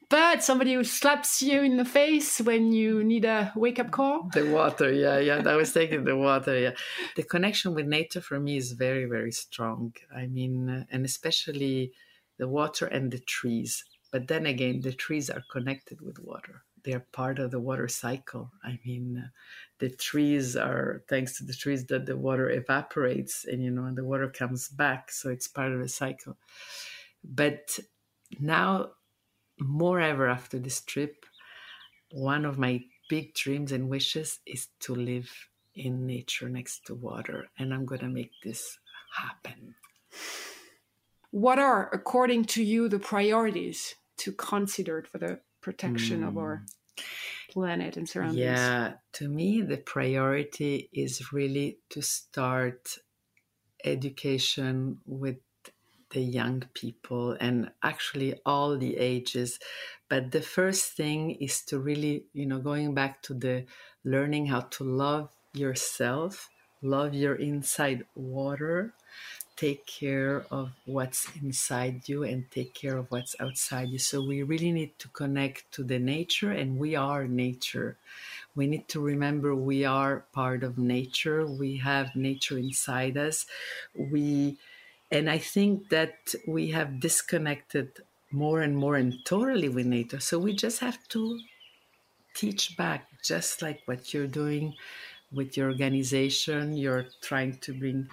but 0.08 0.42
somebody 0.42 0.74
who 0.74 0.84
slaps 0.84 1.42
you 1.42 1.62
in 1.62 1.76
the 1.76 1.84
face 1.84 2.40
when 2.40 2.72
you 2.72 3.02
need 3.02 3.24
a 3.24 3.52
wake 3.56 3.78
up 3.78 3.90
call. 3.90 4.28
The 4.32 4.50
water, 4.50 4.92
yeah, 4.92 5.18
yeah. 5.18 5.42
I 5.44 5.56
was 5.56 5.72
taking 5.72 6.04
the 6.04 6.16
water, 6.16 6.58
yeah. 6.58 6.72
The 7.16 7.22
connection 7.22 7.74
with 7.74 7.86
nature 7.86 8.20
for 8.20 8.38
me 8.38 8.56
is 8.56 8.72
very, 8.72 9.06
very 9.06 9.32
strong. 9.32 9.94
I 10.14 10.26
mean, 10.26 10.86
and 10.90 11.04
especially 11.04 11.92
the 12.38 12.48
water 12.48 12.86
and 12.86 13.10
the 13.10 13.18
trees. 13.18 13.84
But 14.12 14.28
then 14.28 14.46
again, 14.46 14.80
the 14.80 14.92
trees 14.92 15.28
are 15.28 15.42
connected 15.50 16.00
with 16.00 16.18
water. 16.20 16.62
They 16.84 16.92
are 16.92 17.06
part 17.12 17.40
of 17.40 17.50
the 17.50 17.58
water 17.58 17.88
cycle. 17.88 18.52
I 18.62 18.78
mean, 18.86 19.30
the 19.80 19.90
trees 19.90 20.56
are 20.56 21.02
thanks 21.08 21.36
to 21.38 21.44
the 21.44 21.52
trees 21.52 21.84
that 21.86 22.06
the 22.06 22.16
water 22.16 22.48
evaporates, 22.48 23.44
and 23.44 23.60
you 23.60 23.72
know, 23.72 23.86
and 23.86 23.98
the 23.98 24.04
water 24.04 24.28
comes 24.28 24.68
back. 24.68 25.10
So 25.10 25.30
it's 25.30 25.48
part 25.48 25.72
of 25.72 25.80
the 25.80 25.88
cycle. 25.88 26.36
But 27.24 27.80
now 28.38 28.92
more 29.58 30.00
ever 30.00 30.28
after 30.28 30.58
this 30.58 30.80
trip, 30.80 31.24
one 32.10 32.44
of 32.44 32.58
my 32.58 32.82
big 33.08 33.34
dreams 33.34 33.72
and 33.72 33.88
wishes 33.88 34.40
is 34.46 34.68
to 34.80 34.94
live 34.94 35.30
in 35.74 36.06
nature 36.06 36.48
next 36.48 36.86
to 36.86 36.94
water. 36.94 37.48
And 37.58 37.72
I'm 37.72 37.84
going 37.84 38.00
to 38.00 38.08
make 38.08 38.32
this 38.42 38.78
happen. 39.14 39.74
What 41.30 41.58
are, 41.58 41.90
according 41.92 42.46
to 42.46 42.62
you, 42.62 42.88
the 42.88 42.98
priorities 42.98 43.94
to 44.18 44.32
consider 44.32 45.02
for 45.02 45.18
the 45.18 45.40
protection 45.60 46.22
mm. 46.22 46.28
of 46.28 46.38
our 46.38 46.62
hmm. 46.98 47.02
planet 47.52 47.96
and 47.96 48.08
surroundings? 48.08 48.38
Yeah, 48.38 48.94
to 49.14 49.28
me, 49.28 49.60
the 49.60 49.76
priority 49.76 50.88
is 50.92 51.32
really 51.32 51.78
to 51.90 52.00
start 52.00 52.96
education 53.84 54.98
with 55.04 55.36
the 56.16 56.24
young 56.40 56.64
people 56.72 57.36
and 57.46 57.70
actually 57.82 58.40
all 58.46 58.78
the 58.78 58.96
ages. 58.96 59.60
But 60.08 60.32
the 60.32 60.40
first 60.40 60.96
thing 60.96 61.36
is 61.46 61.60
to 61.68 61.78
really, 61.78 62.24
you 62.32 62.46
know, 62.46 62.58
going 62.58 62.94
back 62.94 63.20
to 63.28 63.34
the 63.34 63.66
learning 64.02 64.46
how 64.46 64.62
to 64.76 64.82
love 64.84 65.28
yourself, 65.52 66.48
love 66.80 67.12
your 67.12 67.34
inside 67.34 68.06
water, 68.14 68.94
take 69.56 69.84
care 69.84 70.44
of 70.50 70.70
what's 70.86 71.28
inside 71.42 72.08
you 72.08 72.22
and 72.22 72.50
take 72.50 72.72
care 72.72 72.96
of 72.96 73.10
what's 73.10 73.36
outside 73.40 73.88
you. 73.88 73.98
So 73.98 74.24
we 74.24 74.42
really 74.42 74.72
need 74.72 74.98
to 75.00 75.08
connect 75.08 75.70
to 75.72 75.84
the 75.84 75.98
nature, 75.98 76.52
and 76.52 76.78
we 76.78 76.96
are 76.96 77.28
nature. 77.28 77.96
We 78.54 78.66
need 78.66 78.88
to 78.88 79.00
remember 79.00 79.54
we 79.54 79.84
are 79.84 80.24
part 80.32 80.62
of 80.62 80.78
nature. 80.78 81.44
We 81.46 81.76
have 81.78 82.16
nature 82.16 82.58
inside 82.58 83.16
us. 83.16 83.46
We, 83.94 84.58
and 85.10 85.30
I 85.30 85.38
think 85.38 85.88
that 85.90 86.34
we 86.46 86.70
have 86.70 87.00
disconnected 87.00 88.00
more 88.32 88.60
and 88.60 88.76
more 88.76 88.96
and 88.96 89.24
totally 89.24 89.68
with 89.68 89.86
nature. 89.86 90.20
So 90.20 90.38
we 90.38 90.54
just 90.54 90.80
have 90.80 90.98
to 91.08 91.38
teach 92.34 92.76
back, 92.76 93.06
just 93.24 93.62
like 93.62 93.80
what 93.86 94.12
you're 94.12 94.26
doing 94.26 94.74
with 95.32 95.56
your 95.56 95.70
organization. 95.70 96.76
You're 96.76 97.06
trying 97.22 97.58
to 97.58 97.72
bring 97.72 98.08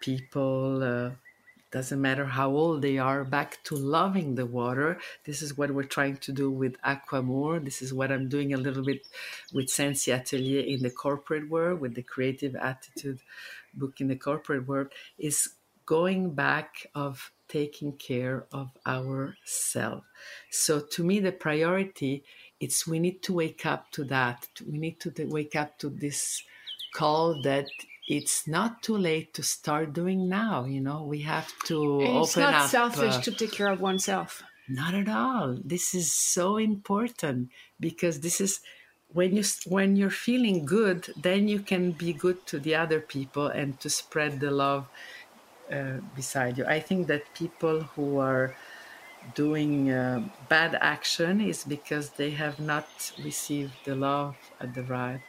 people 0.00 0.82
uh, 0.82 1.10
doesn't 1.74 2.00
matter 2.00 2.24
how 2.24 2.50
old 2.50 2.82
they 2.82 2.98
are 2.98 3.24
back 3.24 3.58
to 3.64 3.74
loving 3.74 4.36
the 4.36 4.46
water 4.46 4.96
this 5.24 5.42
is 5.42 5.58
what 5.58 5.72
we're 5.72 5.82
trying 5.82 6.16
to 6.16 6.30
do 6.30 6.48
with 6.48 6.80
aquamour 6.82 7.58
this 7.64 7.82
is 7.82 7.92
what 7.92 8.12
i'm 8.12 8.28
doing 8.28 8.54
a 8.54 8.56
little 8.56 8.84
bit 8.84 9.08
with 9.52 9.68
sensi 9.68 10.12
atelier 10.12 10.60
in 10.60 10.84
the 10.84 10.90
corporate 10.90 11.48
world 11.50 11.80
with 11.80 11.96
the 11.96 12.02
creative 12.02 12.54
attitude 12.54 13.18
book 13.74 14.00
in 14.00 14.06
the 14.06 14.14
corporate 14.14 14.68
world 14.68 14.86
is 15.18 15.48
going 15.86 16.34
back 16.34 16.86
of 16.94 17.30
taking 17.48 17.92
care 17.92 18.46
of 18.52 18.70
ourselves 18.86 20.04
so 20.50 20.80
to 20.80 21.04
me 21.04 21.20
the 21.20 21.32
priority 21.32 22.24
it's 22.60 22.86
we 22.86 22.98
need 22.98 23.22
to 23.22 23.32
wake 23.32 23.66
up 23.66 23.90
to 23.90 24.04
that 24.04 24.48
we 24.66 24.78
need 24.78 24.98
to 24.98 25.12
wake 25.26 25.54
up 25.54 25.78
to 25.78 25.90
this 25.90 26.42
call 26.94 27.42
that 27.42 27.66
it's 28.06 28.46
not 28.46 28.82
too 28.82 28.96
late 28.96 29.32
to 29.34 29.42
start 29.42 29.92
doing 29.92 30.28
now. 30.28 30.64
You 30.64 30.80
know, 30.80 31.02
we 31.04 31.20
have 31.22 31.50
to 31.66 32.00
and 32.00 32.18
it's 32.18 32.36
not 32.36 32.54
up, 32.54 32.70
selfish 32.70 33.14
uh, 33.16 33.20
to 33.22 33.32
take 33.32 33.52
care 33.52 33.70
of 33.70 33.80
oneself. 33.80 34.42
Not 34.68 34.94
at 34.94 35.08
all. 35.08 35.58
This 35.62 35.94
is 35.94 36.12
so 36.12 36.56
important 36.56 37.50
because 37.80 38.20
this 38.20 38.40
is 38.40 38.60
when 39.08 39.36
you 39.36 39.44
when 39.66 39.96
you're 39.96 40.10
feeling 40.10 40.64
good, 40.64 41.12
then 41.16 41.48
you 41.48 41.60
can 41.60 41.92
be 41.92 42.12
good 42.12 42.46
to 42.46 42.58
the 42.58 42.74
other 42.74 43.00
people 43.00 43.46
and 43.46 43.78
to 43.80 43.88
spread 43.88 44.40
the 44.40 44.50
love 44.50 44.86
uh, 45.70 46.00
beside 46.14 46.58
you. 46.58 46.66
I 46.66 46.80
think 46.80 47.08
that 47.08 47.32
people 47.34 47.82
who 47.82 48.18
are 48.18 48.56
doing 49.34 49.90
uh, 49.90 50.28
bad 50.48 50.74
action 50.80 51.40
is 51.40 51.64
because 51.64 52.12
they 52.14 52.32
have 52.32 52.58
not 52.60 53.12
received 53.18 53.84
the 53.84 53.94
love 53.96 54.36
at 54.60 54.74
the 54.74 54.84
right 54.84 55.22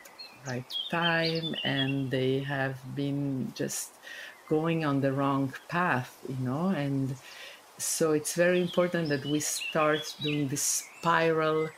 right 0.45 0.71
time 0.91 1.55
and 1.63 2.11
they 2.11 2.41
have 2.41 2.93
been 2.93 3.51
just 3.53 3.99
going 4.47 4.85
on 4.85 5.01
the 5.01 5.11
wrong 5.13 5.53
path, 5.69 6.19
you 6.27 6.37
know, 6.37 6.67
and 6.69 7.17
so 7.77 8.13
it's 8.13 8.35
very 8.35 8.61
important 8.61 9.09
that 9.09 9.25
we 9.25 9.39
start 9.39 10.15
doing 10.21 10.47
this 10.49 10.63
spiral, 10.63 11.71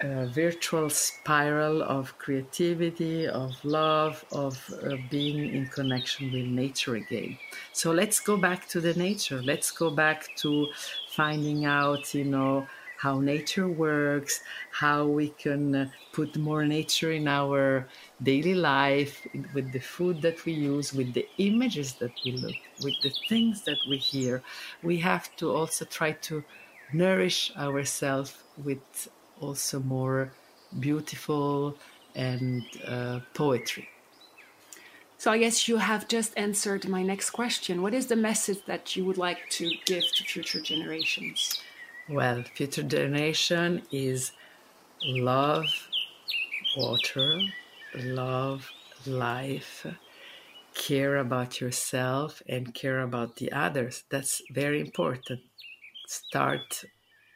uh, 0.00 0.26
virtual 0.26 0.88
spiral 0.88 1.82
of 1.82 2.16
creativity, 2.18 3.26
of 3.26 3.52
love, 3.64 4.24
of 4.32 4.72
uh, 4.84 4.96
being 5.10 5.54
in 5.54 5.66
connection 5.66 6.32
with 6.32 6.46
nature 6.46 6.96
again. 6.96 7.38
So 7.72 7.90
let's 7.90 8.20
go 8.20 8.36
back 8.36 8.68
to 8.68 8.80
the 8.80 8.94
nature. 8.94 9.42
Let's 9.42 9.70
go 9.70 9.90
back 9.90 10.28
to 10.36 10.68
finding 11.10 11.64
out, 11.64 12.14
you 12.14 12.24
know, 12.24 12.66
how 12.98 13.20
nature 13.20 13.68
works, 13.68 14.40
how 14.72 15.06
we 15.06 15.28
can 15.30 15.74
uh, 15.74 15.90
put 16.12 16.36
more 16.36 16.64
nature 16.64 17.12
in 17.12 17.28
our 17.28 17.86
daily 18.22 18.54
life 18.54 19.24
with 19.54 19.72
the 19.72 19.78
food 19.78 20.20
that 20.22 20.44
we 20.44 20.52
use, 20.52 20.92
with 20.92 21.14
the 21.14 21.26
images 21.38 21.94
that 21.94 22.12
we 22.24 22.32
look, 22.32 22.56
with 22.82 22.94
the 23.02 23.12
things 23.28 23.62
that 23.62 23.78
we 23.88 23.98
hear. 23.98 24.42
We 24.82 24.98
have 24.98 25.34
to 25.36 25.54
also 25.54 25.84
try 25.84 26.12
to 26.28 26.42
nourish 26.92 27.52
ourselves 27.56 28.42
with 28.56 29.08
also 29.40 29.80
more 29.80 30.32
beautiful 30.78 31.78
and 32.14 32.62
uh, 32.86 33.20
poetry. 33.34 33.88
So 35.18 35.32
I 35.32 35.38
guess 35.38 35.66
you 35.66 35.78
have 35.78 36.06
just 36.06 36.32
answered 36.38 36.88
my 36.88 37.02
next 37.02 37.30
question. 37.30 37.82
What 37.82 37.92
is 37.92 38.06
the 38.06 38.16
message 38.16 38.64
that 38.66 38.94
you 38.94 39.04
would 39.04 39.18
like 39.18 39.48
to 39.50 39.68
give 39.84 40.04
to 40.14 40.24
future 40.24 40.60
generations? 40.60 41.60
Well, 42.08 42.44
future 42.44 42.84
generation 42.84 43.82
is 43.90 44.32
love 45.02 45.66
water, 46.76 47.40
love 47.94 48.70
life, 49.06 49.86
care 50.74 51.16
about 51.16 51.60
yourself, 51.60 52.42
and 52.48 52.74
care 52.74 53.00
about 53.00 53.36
the 53.36 53.52
others. 53.52 54.04
That's 54.10 54.42
very 54.52 54.80
important. 54.80 55.40
Start 56.06 56.84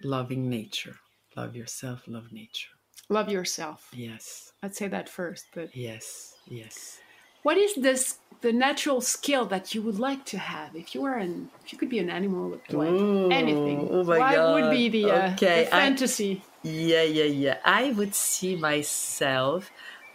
loving 0.02 0.48
nature. 0.50 1.01
Love 1.36 1.56
yourself, 1.56 2.02
love 2.06 2.32
nature. 2.32 2.68
Love 3.08 3.28
yourself. 3.30 3.88
Yes. 3.92 4.52
I'd 4.62 4.74
say 4.76 4.88
that 4.88 5.08
first, 5.08 5.46
but 5.54 5.74
Yes, 5.76 6.36
yes. 6.46 6.98
what 7.42 7.56
is 7.56 7.74
this 7.74 8.18
the 8.42 8.52
natural 8.52 9.00
skill 9.00 9.46
that 9.46 9.74
you 9.74 9.82
would 9.82 9.98
like 9.98 10.24
to 10.26 10.38
have 10.38 10.74
if 10.74 10.94
you 10.94 11.00
were 11.02 11.14
an 11.14 11.48
if 11.64 11.72
you 11.72 11.78
could 11.78 11.88
be 11.88 11.98
an 12.00 12.10
animal 12.10 12.50
like 12.50 12.74
Ooh, 12.74 13.30
anything? 13.30 13.88
oh 13.90 14.04
my 14.04 14.18
what 14.18 14.34
God. 14.34 14.54
would 14.62 14.70
be 14.70 14.88
the, 14.88 15.10
uh, 15.10 15.32
Okay, 15.34 15.64
the 15.64 15.74
I- 15.76 15.80
fantasy? 15.80 16.42
Yeah, 16.62 17.02
yeah, 17.02 17.24
yeah. 17.24 17.56
I 17.64 17.90
would 17.92 18.14
see 18.14 18.54
myself 18.56 19.70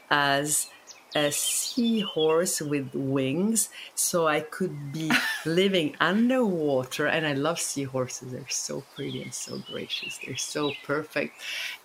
as 0.10 0.68
a 1.16 1.32
seahorse 1.32 2.62
with 2.62 2.94
wings, 2.94 3.70
so 3.96 4.28
I 4.28 4.42
could 4.42 4.92
be 4.92 5.12
living 5.46 5.96
underwater. 6.00 7.08
And 7.08 7.26
I 7.26 7.34
love 7.34 7.60
seahorses; 7.60 8.32
they're 8.32 8.50
so 8.50 8.84
pretty 8.96 9.24
and 9.24 9.34
so 9.34 9.60
gracious. 9.72 10.20
They're 10.24 10.38
so 10.38 10.74
perfect. 10.84 11.34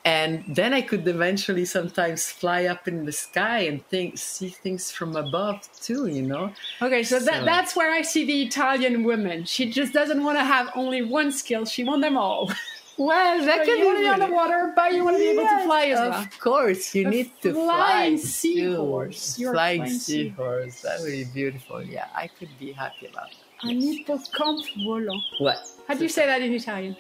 And 0.04 0.44
then 0.48 0.74
I 0.74 0.82
could 0.82 1.06
eventually 1.06 1.64
sometimes 1.64 2.30
fly 2.30 2.64
up 2.66 2.88
in 2.88 3.04
the 3.04 3.12
sky 3.12 3.60
and 3.60 3.86
think, 3.86 4.18
see 4.18 4.48
things 4.48 4.90
from 4.90 5.16
above 5.16 5.68
too. 5.80 6.06
You 6.06 6.22
know? 6.22 6.52
Okay, 6.80 7.02
so, 7.02 7.18
that, 7.20 7.40
So- 7.40 7.44
that's 7.44 7.76
where 7.76 7.92
I 7.92 8.02
see 8.02 8.24
the 8.24 8.42
Italian 8.42 9.04
woman. 9.04 9.44
She 9.44 9.70
just 9.70 9.92
doesn't 9.92 10.22
want 10.22 10.38
to 10.38 10.44
have 10.44 10.70
only 10.74 11.02
one 11.02 11.32
skill; 11.32 11.64
she 11.64 11.84
wants 11.84 12.04
them 12.04 12.16
all. 12.16 12.50
Well, 12.98 13.44
that 13.46 13.66
you 13.66 13.84
want 13.86 13.98
to 13.98 14.02
be 14.04 14.08
on 14.08 14.20
the 14.20 14.30
water, 14.34 14.72
but 14.76 14.92
you 14.92 15.02
want 15.04 15.16
to 15.16 15.22
be 15.22 15.30
able 15.30 15.44
to 15.44 15.64
fly 15.64 15.86
as 15.86 15.98
of 16.00 16.10
well. 16.10 16.28
course, 16.40 16.94
you 16.94 17.06
A 17.06 17.10
need 17.10 17.30
to 17.40 17.52
fly. 17.52 17.64
flying 17.64 18.18
seahorse. 18.18 19.38
You're 19.38 19.52
Flying 19.54 19.82
flying 19.84 19.98
seahorse. 19.98 20.80
That 20.82 21.00
would 21.00 21.10
be 21.10 21.24
beautiful. 21.32 21.82
Yeah, 21.82 22.06
I 22.14 22.28
could 22.28 22.50
be 22.58 22.72
happy 22.72 23.06
about 23.06 23.30
that. 23.30 23.64
Un 23.64 23.80
hippocampe 23.80 24.84
volant. 24.84 25.22
What? 25.40 25.58
How 25.88 25.94
do 25.94 26.02
you 26.02 26.08
say 26.10 26.26
that 26.26 26.42
in 26.42 26.52
Italian? 26.52 26.96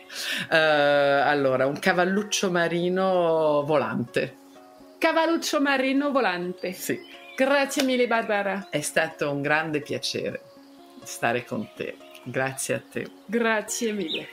Uh, 0.50 0.54
allora, 1.28 1.66
un 1.66 1.78
cavalluccio 1.78 2.50
marino 2.50 3.62
volante. 3.66 4.36
Cavalluccio 4.98 5.60
marino 5.60 6.10
volante. 6.10 6.72
Sì, 6.72 7.00
Grazie 7.36 7.82
mille, 7.82 8.06
Barbara. 8.06 8.68
è 8.70 8.80
stato 8.80 9.30
un 9.30 9.42
grande 9.42 9.80
piacere 9.80 10.40
stare 11.02 11.44
con 11.44 11.68
te. 11.74 11.96
Grazie 12.24 12.74
a 12.74 12.82
te. 12.88 13.06
Grazie 13.26 13.92
mille. 13.92 14.28